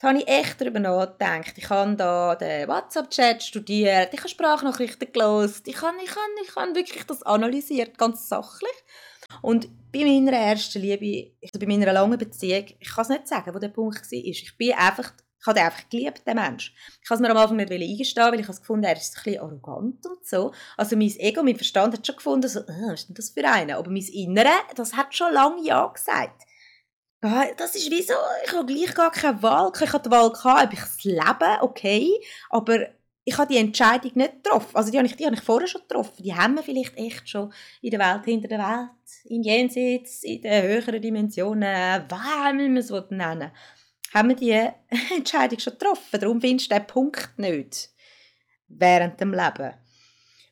Da 0.00 0.08
habe 0.08 0.18
ich 0.18 0.26
echt 0.26 0.60
darüber 0.60 0.80
nachgedacht. 0.80 1.52
Ich 1.58 1.70
habe 1.70 1.94
da 1.94 2.34
den 2.34 2.66
WhatsApp-Chat 2.66 3.40
studiert, 3.40 4.12
ich 4.12 4.18
habe 4.18 4.28
Sprachnachrichten 4.28 5.12
gelesen, 5.12 5.62
ich 5.66 5.80
habe, 5.80 5.96
ich, 6.02 6.10
habe, 6.10 6.44
ich 6.44 6.56
habe 6.56 6.74
wirklich 6.74 7.04
das 7.04 7.22
analysiert, 7.22 7.96
ganz 7.96 8.28
sachlich. 8.28 8.74
Und 9.42 9.68
bei 9.92 10.00
meiner 10.00 10.32
ersten 10.32 10.82
Liebe, 10.82 11.30
also 11.40 11.60
bei 11.60 11.66
meiner 11.66 11.92
langen 11.92 12.18
Beziehung, 12.18 12.64
ich 12.80 12.88
kann 12.88 13.02
es 13.02 13.10
nicht 13.10 13.28
sagen, 13.28 13.54
wo 13.54 13.60
der 13.60 13.68
Punkt 13.68 14.10
war. 14.10 14.18
Ich 14.18 14.56
bin 14.58 14.72
einfach 14.72 15.12
ich 15.40 15.46
habe 15.46 15.58
den 15.58 15.64
einfach 15.64 15.88
geliebt, 15.88 16.26
den 16.26 16.34
Mensch. 16.34 16.74
Ich 17.02 17.08
habe 17.08 17.14
es 17.14 17.20
mir 17.20 17.30
am 17.30 17.36
Anfang 17.38 17.56
nicht 17.56 17.72
eingestehen, 17.72 18.32
weil 18.32 18.40
ich 18.40 18.48
es 18.48 18.60
gefunden 18.60 18.84
er 18.84 18.96
ist 18.96 19.16
ein 19.16 19.24
bisschen 19.24 19.40
arrogant 19.40 20.04
und 20.04 20.26
so. 20.26 20.52
Also 20.76 20.96
mein 20.96 21.14
Ego, 21.18 21.42
mein 21.42 21.56
Verstand 21.56 21.94
hat 21.94 22.06
schon 22.06 22.16
gefunden, 22.16 22.48
so, 22.48 22.60
oh, 22.60 22.90
was 22.90 23.00
ist 23.00 23.08
denn 23.08 23.14
das 23.14 23.30
für 23.30 23.48
einen? 23.48 23.70
Aber 23.70 23.90
mein 23.90 24.02
Innere, 24.02 24.52
das 24.74 24.94
hat 24.94 25.14
schon 25.14 25.32
lange 25.32 25.62
Ja 25.64 25.86
gesagt. 25.86 26.42
Das 27.22 27.74
ist 27.74 27.90
wie 27.90 28.02
so, 28.02 28.14
ich 28.44 28.52
habe 28.52 28.66
gleich 28.66 28.94
gar 28.94 29.10
keine 29.10 29.42
Wahl. 29.42 29.72
Ich 29.74 29.92
hatte 29.92 30.08
die 30.08 30.14
Wahl, 30.14 30.30
gehabt, 30.30 30.66
ob 30.66 30.72
ich 30.72 30.80
es 30.80 31.04
lebe, 31.04 31.58
okay, 31.60 32.10
aber 32.50 32.88
ich 33.24 33.36
habe 33.36 33.52
die 33.52 33.58
Entscheidung 33.58 34.12
nicht 34.14 34.42
getroffen. 34.42 34.74
Also 34.74 34.90
die 34.90 34.98
habe 34.98 35.06
ich, 35.06 35.16
die 35.16 35.24
habe 35.24 35.36
ich 35.36 35.42
vorher 35.42 35.68
schon 35.68 35.82
getroffen. 35.82 36.22
Die 36.22 36.34
haben 36.34 36.54
wir 36.56 36.62
vielleicht 36.62 36.96
echt 36.96 37.28
schon 37.28 37.52
in 37.80 37.90
der 37.90 38.00
Welt 38.00 38.24
hinter 38.24 38.48
der 38.48 38.58
Welt, 38.58 38.90
im 39.24 39.42
Jenseits, 39.42 40.22
in 40.22 40.42
den 40.42 40.62
höheren 40.62 41.00
Dimensionen, 41.00 42.04
wie 42.08 42.68
man 42.68 42.76
es 42.76 42.90
nennen 42.90 43.40
will 43.40 43.52
haben 44.12 44.28
wir 44.28 44.36
die 44.36 44.50
Entscheidung 45.14 45.58
schon 45.58 45.74
getroffen. 45.74 46.20
Darum 46.20 46.40
findest 46.40 46.70
du 46.70 46.74
den 46.74 46.86
Punkt 46.86 47.38
nicht 47.38 47.90
während 48.68 49.20
dem 49.20 49.32
Leben. 49.32 49.74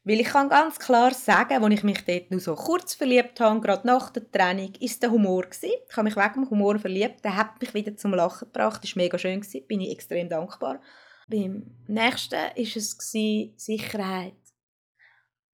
Weil 0.05 0.21
ich 0.21 0.29
kann 0.29 0.49
ganz 0.49 0.79
klar 0.79 1.13
sagen, 1.13 1.63
als 1.63 1.75
ich 1.75 1.83
mich 1.83 2.05
dort 2.05 2.31
nur 2.31 2.41
so 2.41 2.55
kurz 2.55 2.95
verliebt 2.95 3.41
habe, 3.41 3.61
gerade 3.61 3.87
nach 3.87 4.11
der 4.11 4.31
Trennung, 4.31 4.73
ist 4.81 5.03
der 5.03 5.11
Humor 5.11 5.43
gewesen. 5.43 5.73
Ich 5.89 5.97
habe 5.97 6.05
mich 6.05 6.17
wegen 6.17 6.33
dem 6.33 6.51
Humor 6.51 6.79
verliebt. 6.79 7.23
Der 7.25 7.37
hat 7.37 7.61
mich 7.61 7.75
wieder 7.75 7.95
zum 7.97 8.15
Lachen 8.15 8.47
gebracht. 8.47 8.83
Das 8.83 8.97
war 8.97 9.03
mega 9.03 9.19
schön. 9.19 9.41
Gewesen. 9.41 9.67
Bin 9.67 9.83
ich 9.83 9.93
extrem 9.93 10.29
dankbar. 10.29 10.81
Beim 11.29 11.77
nächsten 11.87 12.37
war 12.37 12.53
es 12.57 12.97
gewesen, 12.97 13.53
Sicherheit, 13.59 14.33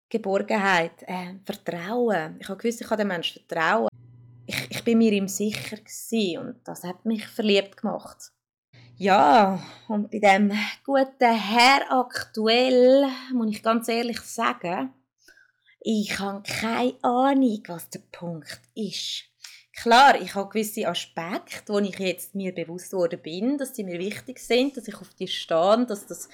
Geborgenheit, 0.09 1.03
äh, 1.03 1.35
Vertrauen. 1.45 2.37
Ich 2.39 2.49
habe 2.49 2.59
gewusst, 2.59 2.81
ich 2.81 2.87
kann 2.87 2.99
dem 2.99 3.09
Menschen 3.09 3.43
vertrauen 3.49 3.89
ich, 4.85 4.93
bin 4.93 4.99
mir 4.99 5.13
ihm 5.13 5.29
sicher 5.29 5.79
und 6.41 6.57
das 6.65 6.85
hat 6.85 7.07
mich 7.07 7.27
verliebt 7.27 7.79
gemacht. 7.79 8.33
Ja, 8.97 9.61
und 9.89 10.11
bei 10.11 10.19
dem 10.19 10.53
guten 10.85 11.35
Herr 11.35 11.91
aktuell 11.91 13.09
muss 13.33 13.51
ich 13.51 13.63
ganz 13.63 13.89
ehrlich 13.89 14.21
sagen, 14.21 14.93
ich 15.81 16.19
habe 16.19 16.43
keine 16.43 16.95
Ahnung, 17.03 17.63
was 17.67 17.89
der 17.91 18.03
Punkt 18.13 18.61
ist. 18.75 19.25
Klar, 19.77 20.21
ich 20.21 20.35
habe 20.35 20.51
gewisse 20.51 20.87
Aspekte, 20.87 21.73
wo 21.73 21.79
ich 21.81 21.99
jetzt 21.99 22.35
mir 22.35 22.55
bewusst 22.55 22.93
worden 22.93 23.21
bin, 23.21 23.59
dass 23.59 23.75
sie 23.75 23.83
mir 23.85 23.99
wichtig 23.99 24.39
sind, 24.39 24.77
dass 24.77 24.87
ich 24.87 24.95
auf 24.95 25.13
die 25.15 25.27
stehe, 25.27 25.85
dass 25.87 26.07
das 26.07 26.29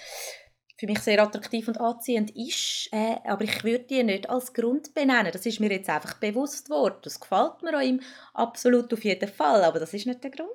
für 0.80 0.86
mich 0.86 1.00
sehr 1.00 1.22
attraktiv 1.22 1.68
und 1.68 1.78
anziehend 1.78 2.34
ist, 2.34 2.88
äh, 2.90 3.16
aber 3.24 3.44
ich 3.44 3.62
würde 3.62 3.84
die 3.84 4.02
nicht 4.02 4.30
als 4.30 4.54
Grund 4.54 4.94
benennen. 4.94 5.30
Das 5.30 5.44
ist 5.44 5.60
mir 5.60 5.70
jetzt 5.70 5.90
einfach 5.90 6.14
bewusst 6.14 6.70
worden. 6.70 6.96
Das 7.02 7.20
gefällt 7.20 7.60
mir 7.60 7.76
auch 7.76 7.82
ihm 7.82 8.00
absolut 8.32 8.90
auf 8.90 9.04
jeden 9.04 9.28
Fall, 9.28 9.62
aber 9.62 9.78
das 9.78 9.92
ist 9.92 10.06
nicht 10.06 10.24
der 10.24 10.30
Grund 10.30 10.48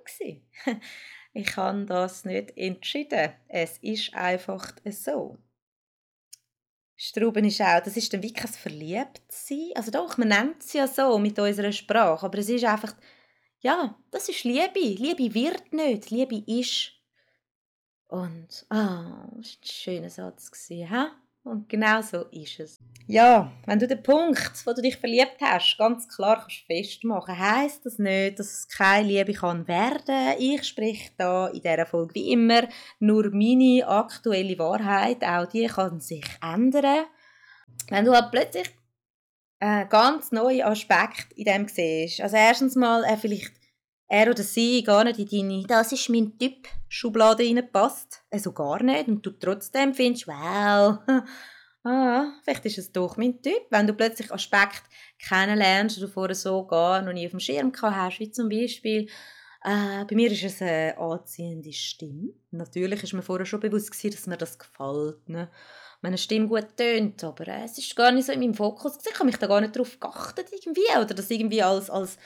ich 1.33 1.57
habe 1.57 1.85
das 1.85 2.25
nicht 2.25 2.57
entschieden. 2.57 3.33
Es 3.47 3.77
ist 3.83 4.15
einfach 4.15 4.73
so. 4.89 5.37
Struben 6.95 7.45
ist 7.45 7.61
auch, 7.61 7.83
das 7.83 7.95
ist 7.95 8.11
dann 8.11 8.23
wirklich 8.23 8.45
ein 8.45 8.51
Verliebtsein. 8.51 9.73
Also 9.75 9.91
doch, 9.91 10.17
man 10.17 10.29
nennt 10.29 10.63
es 10.63 10.73
ja 10.73 10.87
so 10.87 11.19
mit 11.19 11.37
unserer 11.37 11.71
Sprache, 11.71 12.25
aber 12.25 12.39
es 12.39 12.49
ist 12.49 12.65
einfach, 12.65 12.95
ja, 13.59 13.95
das 14.09 14.27
ist 14.27 14.43
Liebe. 14.43 14.79
Liebe 14.79 15.35
wird 15.35 15.71
nicht, 15.71 16.09
Liebe 16.09 16.43
ist. 16.47 16.94
Und, 18.07 18.65
ah, 18.69 19.27
oh, 19.27 19.35
war 19.35 19.37
ein 19.37 19.43
schöner 19.63 20.09
Satz. 20.09 20.51
He? 20.67 20.85
Und 21.45 21.69
genau 21.69 22.01
so 22.01 22.23
ist 22.31 22.59
es. 22.59 22.79
Ja, 23.05 23.51
wenn 23.67 23.77
du 23.77 23.87
den 23.87 24.01
Punkt, 24.01 24.65
wo 24.65 24.73
du 24.73 24.81
dich 24.81 24.97
verliebt 24.97 25.37
hast, 25.41 25.77
ganz 25.77 26.07
klar 26.07 26.39
kannst 26.39 26.65
festmachen, 26.65 27.37
heisst 27.37 27.85
das 27.85 27.99
nicht, 27.99 28.39
dass 28.39 28.47
es 28.47 28.67
keine 28.67 29.07
Liebe 29.07 29.33
kann 29.33 29.67
werden. 29.67 30.39
Ich 30.39 30.63
spreche 30.63 31.11
da 31.17 31.47
in 31.49 31.61
dieser 31.61 31.85
Folge 31.85 32.15
wie 32.15 32.31
immer 32.31 32.63
nur 32.99 33.29
meine 33.29 33.87
aktuelle 33.87 34.57
Wahrheit. 34.57 35.23
Auch 35.23 35.45
die 35.45 35.67
kann 35.67 35.99
sich 35.99 36.25
ändern. 36.41 37.05
Wenn 37.89 38.05
du 38.05 38.13
halt 38.13 38.31
plötzlich 38.31 38.67
einen 39.59 39.87
ganz 39.89 40.31
neuen 40.31 40.63
Aspekt 40.63 41.31
in 41.35 41.45
dem 41.45 41.67
siehst, 41.67 42.21
also 42.21 42.37
erstens 42.37 42.75
mal 42.75 43.03
äh, 43.03 43.17
vielleicht 43.17 43.51
er 44.07 44.29
oder 44.29 44.43
sie 44.43 44.83
gar 44.83 45.03
nicht 45.03 45.19
in 45.19 45.49
deine 45.49 45.63
«Das 45.63 45.91
ist 45.91 46.09
mein 46.09 46.37
Typ» 46.37 46.67
Schublade 46.87 47.43
reinpasst. 47.43 48.23
Also 48.29 48.51
gar 48.51 48.81
nicht. 48.83 49.07
Und 49.07 49.25
du 49.25 49.31
trotzdem 49.31 49.93
findest 49.93 50.27
«Wow, 50.27 50.99
ah, 51.83 52.25
vielleicht 52.43 52.65
ist 52.65 52.77
es 52.77 52.91
doch 52.91 53.17
mein 53.17 53.41
Typ». 53.41 53.65
Wenn 53.69 53.87
du 53.87 53.93
plötzlich 53.93 54.31
Aspekte 54.31 54.89
kennenlernst, 55.19 55.97
die 55.97 56.01
du 56.01 56.07
vorher 56.07 56.35
so 56.35 56.65
gar 56.65 57.01
noch 57.01 57.13
nie 57.13 57.25
auf 57.25 57.31
dem 57.31 57.39
Schirm 57.39 57.71
gehabt 57.71 57.95
hast, 57.95 58.19
wie 58.19 58.31
zum 58.31 58.49
Beispiel 58.49 59.07
äh, 59.65 60.05
bei 60.05 60.15
mir 60.15 60.31
ist 60.31 60.43
es 60.43 60.61
eine 60.61 60.95
anziehende 60.99 61.73
Stimme. 61.73 62.33
Natürlich 62.51 63.01
ist 63.01 63.13
mir 63.13 63.23
vorher 63.23 63.47
schon 63.47 63.59
bewusst 63.59 63.91
gewesen, 63.91 64.11
dass 64.11 64.27
mir 64.27 64.37
das 64.37 64.59
gefällt. 64.59 65.27
Ne? 65.27 65.49
Meine 66.01 66.19
Stimme 66.19 66.47
gut 66.47 66.77
tönt, 66.77 67.23
aber 67.23 67.47
äh, 67.47 67.63
es 67.63 67.79
ist 67.79 67.95
gar 67.95 68.11
nicht 68.11 68.27
so 68.27 68.31
in 68.31 68.41
meinem 68.41 68.53
Fokus. 68.53 68.99
Ich 69.03 69.15
habe 69.15 69.25
mich 69.25 69.37
da 69.37 69.47
gar 69.47 69.61
nicht 69.61 69.75
darauf 69.75 69.99
geachtet 69.99 70.49
irgendwie 70.51 70.85
oder 70.95 71.15
das 71.15 71.31
irgendwie 71.31 71.63
als, 71.63 71.89
als 71.89 72.19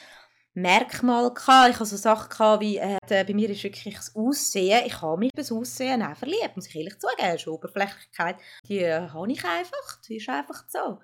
Merkmal 0.61 1.33
gehabt. 1.33 1.69
Ich 1.69 1.75
hatte 1.75 1.85
so 1.85 1.97
Sachen 1.97 2.29
gehabt, 2.29 2.61
wie, 2.61 2.77
äh, 2.77 2.97
bei 3.07 3.33
mir 3.33 3.49
ist 3.49 3.63
wirklich 3.63 3.95
das 3.95 4.15
Aussehen, 4.15 4.83
ich 4.85 5.01
habe 5.01 5.17
mich 5.17 5.31
das 5.35 5.51
Aussehen 5.51 6.03
auch 6.03 6.17
verliebt, 6.17 6.55
muss 6.55 6.67
ich 6.67 6.75
ehrlich 6.75 6.97
zugeben. 6.99 7.37
Die 7.37 7.49
Oberflächlichkeit, 7.49 8.35
die 8.67 8.79
äh, 8.79 9.09
habe 9.09 9.31
ich 9.31 9.43
einfach, 9.43 10.01
die 10.07 10.17
ist 10.17 10.29
einfach 10.29 10.63
so. 10.67 10.99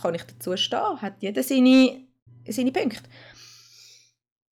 Kann 0.00 0.14
ich 0.14 0.22
dazu 0.22 0.56
stehen? 0.56 1.00
Hat 1.00 1.14
jeder 1.20 1.42
seine 1.42 2.08
seine 2.52 2.72
Punkte. 2.72 3.02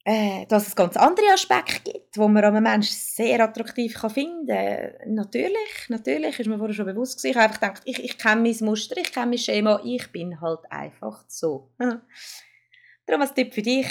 Äh, 0.04 0.46
dass 0.46 0.68
es 0.68 0.76
ganz 0.76 0.96
andere 0.96 1.32
Aspekte 1.32 1.90
gibt, 1.90 2.16
wo 2.16 2.28
man 2.28 2.44
einem 2.44 2.62
Menschen 2.62 2.94
sehr 2.94 3.40
attraktiv 3.40 3.98
finden 3.98 4.46
kann. 4.46 5.14
Natürlich, 5.14 5.88
natürlich 5.88 6.38
ist 6.38 6.46
mir 6.46 6.58
vorher 6.58 6.74
schon 6.74 6.86
bewusst 6.86 7.18
gewesen. 7.18 7.30
Ich 7.30 7.36
habe 7.36 7.46
einfach 7.46 7.60
gedacht, 7.60 7.82
ich, 7.84 8.04
ich 8.04 8.16
kenne 8.16 8.42
mein 8.42 8.56
Muster, 8.60 8.96
ich 8.98 9.12
kenne 9.12 9.26
mein 9.26 9.38
Schema, 9.38 9.80
ich 9.84 10.06
bin 10.12 10.40
halt 10.40 10.60
einfach 10.70 11.24
so. 11.26 11.72
Darum 13.06 13.22
als 13.22 13.34
Tipp 13.34 13.52
für 13.52 13.62
dich, 13.62 13.88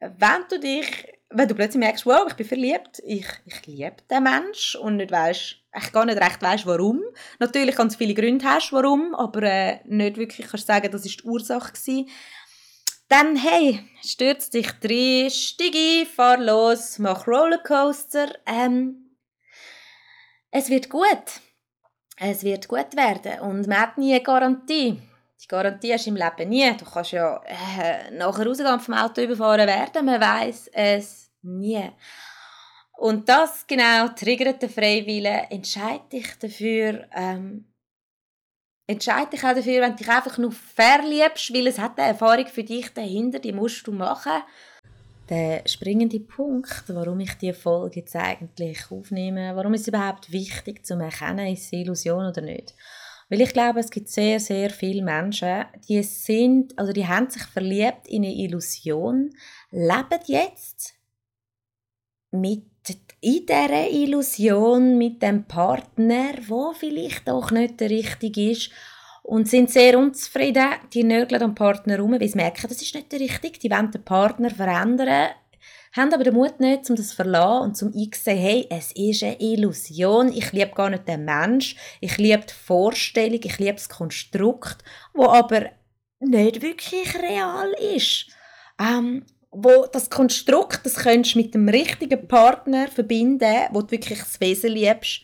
wenn 0.00 0.44
du 0.48 0.58
dich, 0.58 1.06
wenn 1.28 1.46
du 1.46 1.54
plötzlich 1.54 1.78
merkst, 1.80 2.06
wow, 2.06 2.26
ich 2.28 2.34
bin 2.34 2.46
verliebt, 2.46 3.00
ich, 3.04 3.26
ich 3.44 3.66
liebe 3.66 3.96
den 4.10 4.22
Menschen 4.22 4.80
und 4.80 4.96
nicht 4.96 5.12
weißt, 5.12 5.56
ich 5.76 5.92
gar 5.92 6.04
nicht 6.04 6.20
recht 6.20 6.42
weißt, 6.42 6.66
warum. 6.66 7.00
Natürlich 7.38 7.76
ganz 7.76 7.96
viele 7.96 8.14
Gründe 8.14 8.44
hast, 8.44 8.72
warum, 8.72 9.14
aber 9.14 9.42
äh, 9.42 9.80
nicht 9.84 10.16
wirklich 10.16 10.48
kannst 10.48 10.66
sagen, 10.66 10.90
das 10.90 11.04
ist 11.04 11.20
die 11.20 11.28
Ursache 11.28 11.72
gewesen. 11.72 12.08
Dann, 13.08 13.36
hey, 13.36 13.84
stürz 14.04 14.50
dich 14.50 14.68
rein, 14.84 15.30
steig 15.30 15.74
ein, 15.74 16.06
fahr 16.06 16.38
los, 16.38 16.98
mach 16.98 17.26
Rollercoaster. 17.26 18.28
Ähm, 18.46 19.16
es 20.50 20.70
wird 20.70 20.88
gut. 20.88 21.40
Es 22.16 22.44
wird 22.44 22.68
gut 22.68 22.96
werden 22.96 23.40
und 23.40 23.66
man 23.66 23.80
hat 23.80 23.98
nie 23.98 24.14
eine 24.14 24.22
Garantie. 24.22 25.00
Die 25.42 25.48
Garantie 25.48 25.92
hast 25.92 26.06
du 26.06 26.10
im 26.10 26.16
Leben 26.16 26.48
nie. 26.50 26.76
Du 26.76 26.84
kannst 26.84 27.12
ja 27.12 27.40
äh, 27.44 28.10
nachher 28.10 28.46
rausgehen 28.46 28.80
vom 28.80 28.94
Auto 28.94 29.22
überfahren 29.22 29.66
werden, 29.66 30.04
man 30.04 30.20
weiß 30.20 30.68
es 30.72 31.30
nie. 31.42 31.90
Und 32.98 33.26
das 33.28 33.66
genau 33.66 34.08
triggert 34.08 34.60
den 34.60 34.68
Freiwillen. 34.68 35.46
Entscheide 35.48 36.04
dich 36.12 36.38
dafür, 36.38 37.06
ähm, 37.14 37.64
entscheide 38.86 39.30
dich 39.30 39.44
auch 39.44 39.54
dafür, 39.54 39.80
wenn 39.80 39.92
du 39.92 39.96
dich 39.96 40.08
einfach 40.10 40.36
nur 40.36 40.52
verliebst, 40.52 41.54
weil 41.54 41.66
es 41.68 41.78
hat 41.78 41.98
eine 41.98 42.08
Erfahrung 42.08 42.46
für 42.46 42.64
dich 42.64 42.92
dahinter, 42.92 43.38
die 43.38 43.52
musst 43.52 43.86
du 43.86 43.92
machen. 43.92 44.42
Der 45.30 45.62
springende 45.66 46.20
Punkt, 46.20 46.84
warum 46.88 47.20
ich 47.20 47.32
diese 47.34 47.54
Folge 47.54 48.00
jetzt 48.00 48.16
eigentlich 48.16 48.90
aufnehme, 48.90 49.56
warum 49.56 49.72
ist 49.72 49.82
es 49.82 49.88
überhaupt 49.88 50.30
wichtig 50.30 50.84
zu 50.84 50.94
erkennen, 50.94 51.46
ist 51.46 51.72
eine 51.72 51.82
Illusion 51.82 52.26
oder 52.26 52.42
nicht. 52.42 52.74
Weil 53.30 53.42
ich 53.42 53.52
glaube, 53.52 53.78
es 53.78 53.90
gibt 53.90 54.08
sehr, 54.08 54.40
sehr 54.40 54.70
viele 54.70 55.02
Menschen, 55.02 55.64
die 55.88 56.02
sind, 56.02 56.76
also 56.76 56.92
die 56.92 57.06
haben 57.06 57.30
sich 57.30 57.44
verliebt 57.44 58.08
in 58.08 58.24
eine 58.24 58.34
Illusion, 58.34 59.30
leben 59.70 60.20
jetzt 60.26 60.94
mit 62.32 62.64
in 63.22 63.44
dieser 63.46 63.90
Illusion 63.90 64.96
mit 64.96 65.22
dem 65.22 65.44
Partner, 65.44 66.32
wo 66.48 66.72
vielleicht 66.72 67.28
auch 67.28 67.50
nicht 67.50 67.78
der 67.78 67.90
richtige 67.90 68.52
ist 68.52 68.70
und 69.22 69.46
sind 69.46 69.70
sehr 69.70 69.98
unzufrieden. 69.98 70.70
Die 70.92 71.04
nörgeln 71.04 71.42
am 71.42 71.54
Partner 71.54 71.94
herum, 71.94 72.12
weil 72.12 72.26
sie 72.26 72.36
merken, 72.36 72.66
das 72.66 72.80
ist 72.80 72.94
nicht 72.94 73.12
der 73.12 73.20
richtige. 73.20 73.58
Die 73.58 73.70
wollen 73.70 73.90
den 73.90 74.02
Partner 74.02 74.50
verändern, 74.50 75.30
haben 75.92 76.14
aber 76.14 76.24
den 76.24 76.34
Mut 76.34 76.60
nicht, 76.60 76.88
um 76.88 76.96
das 76.96 77.08
zu 77.08 77.16
verlassen 77.16 77.62
und 77.62 77.76
zum 77.76 77.92
einzusehen, 77.94 78.38
hey, 78.38 78.66
es 78.70 78.92
ist 78.92 79.22
eine 79.22 79.40
Illusion, 79.40 80.32
ich 80.32 80.52
liebe 80.52 80.72
gar 80.72 80.90
nicht 80.90 81.08
den 81.08 81.24
Mensch, 81.24 81.76
ich 82.00 82.16
liebe 82.18 82.44
die 82.46 82.54
Vorstellung, 82.54 83.40
ich 83.42 83.58
liebe 83.58 83.74
das 83.74 83.88
Konstrukt, 83.88 84.78
wo 85.12 85.26
aber 85.26 85.70
nicht 86.20 86.62
wirklich 86.62 87.14
real 87.16 87.72
ist. 87.94 88.26
Ähm, 88.80 89.24
wo 89.50 89.86
das 89.86 90.10
Konstrukt, 90.10 90.86
das 90.86 90.94
könntest 90.94 91.34
du 91.34 91.40
mit 91.40 91.54
dem 91.54 91.68
richtigen 91.68 92.28
Partner 92.28 92.86
verbinden, 92.86 93.66
wo 93.72 93.82
du 93.82 93.90
wirklich 93.90 94.20
das 94.20 94.40
Wesen 94.40 94.70
liebst 94.70 95.22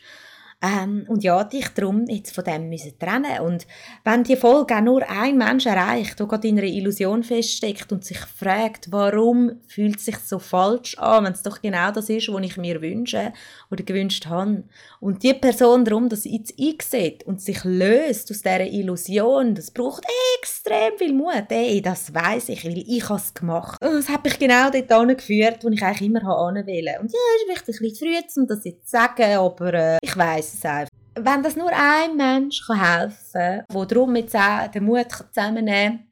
ähm, 0.59 1.05
und 1.07 1.23
ja, 1.23 1.43
dich 1.43 1.67
darum 1.69 2.05
jetzt 2.07 2.33
von 2.33 2.43
dem 2.43 2.67
müssen 2.67 2.97
trennen 2.97 3.41
Und 3.41 3.67
wenn 4.03 4.23
die 4.23 4.35
Folge 4.35 4.75
auch 4.75 4.81
nur 4.81 5.07
ein 5.07 5.37
Mensch 5.37 5.67
erreicht, 5.67 6.19
der 6.19 6.25
gerade 6.25 6.47
in 6.47 6.57
einer 6.57 6.67
Illusion 6.67 7.21
feststeckt 7.21 7.91
und 7.91 8.03
sich 8.03 8.17
fragt, 8.17 8.91
warum 8.91 9.61
fühlt 9.67 9.97
es 9.97 10.05
sich 10.05 10.17
so 10.17 10.39
falsch 10.39 10.97
an, 10.97 11.25
wenn 11.25 11.33
es 11.33 11.43
doch 11.43 11.61
genau 11.61 11.91
das 11.91 12.09
ist, 12.09 12.29
was 12.29 12.41
ich 12.43 12.57
mir 12.57 12.81
wünsche 12.81 13.33
oder 13.69 13.83
gewünscht 13.83 14.25
habe. 14.25 14.63
Und 14.99 15.21
die 15.21 15.35
Person 15.35 15.85
darum, 15.85 16.09
dass 16.09 16.23
sie 16.23 16.35
jetzt 16.37 16.55
einsieht 16.59 17.23
und 17.25 17.39
sich 17.39 17.63
löst 17.63 18.31
aus 18.31 18.41
dieser 18.41 18.65
Illusion, 18.65 19.53
das 19.53 19.69
braucht 19.69 20.05
extrem 20.39 20.97
viel 20.97 21.13
Mut. 21.13 21.45
Ey, 21.49 21.83
das 21.83 22.11
weiß 22.15 22.49
ich, 22.49 22.65
weil 22.65 22.79
ich 22.79 23.07
es 23.07 23.33
gemacht. 23.35 23.79
Und 23.79 23.93
das 23.93 24.09
hat 24.09 24.23
mich 24.23 24.39
genau 24.39 24.71
dort 24.71 24.91
angeführt, 24.91 25.63
wo 25.63 25.69
ich 25.69 25.83
eigentlich 25.83 26.09
immer 26.09 26.23
habe 26.23 26.55
wollte. 26.55 26.99
Und 26.99 27.11
ja, 27.11 27.19
es 27.35 27.41
ist 27.41 27.45
vielleicht 27.45 27.61
ein 27.61 27.89
bisschen 27.89 27.95
früh, 27.95 28.41
um 28.41 28.47
das 28.47 28.65
jetzt 28.65 28.89
zu 28.89 28.97
sagen, 28.97 29.35
aber 29.37 29.73
äh, 29.75 29.97
ich 30.01 30.17
weiß 30.17 30.46
weiss 30.47 30.53
es 30.53 30.65
einfach. 30.65 30.91
Wenn 31.15 31.43
das 31.43 31.55
nur 31.55 31.71
ein 31.73 32.15
Mensch 32.15 32.65
kann 32.65 32.79
helfen 32.79 33.25
kann, 33.33 33.65
der 33.75 33.85
darum 33.85 34.15
auch 34.15 34.71
den 34.71 34.83
Mut 34.83 35.11
zusammennehmen 35.11 35.99
kann 35.99 36.07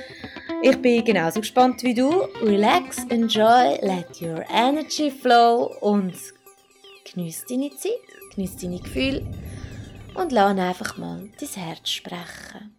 Ich 0.63 0.77
bin 0.81 1.05
genauso 1.05 1.41
gespannt 1.41 1.83
wie 1.83 1.95
du. 1.95 2.11
Relax, 2.43 3.05
enjoy, 3.09 3.79
let 3.83 4.23
your 4.23 4.45
energy 4.49 5.11
flow 5.11 5.75
und 5.81 6.15
genieß 7.13 7.45
deine 7.49 7.71
Zeit, 7.71 7.93
genieß 8.35 8.57
deine 8.57 8.79
Gefühle 8.79 9.27
und 10.15 10.33
lass 10.33 10.59
einfach 10.59 10.97
mal 10.97 11.29
dein 11.41 11.49
Herz 11.65 11.91
sprechen. 11.91 12.75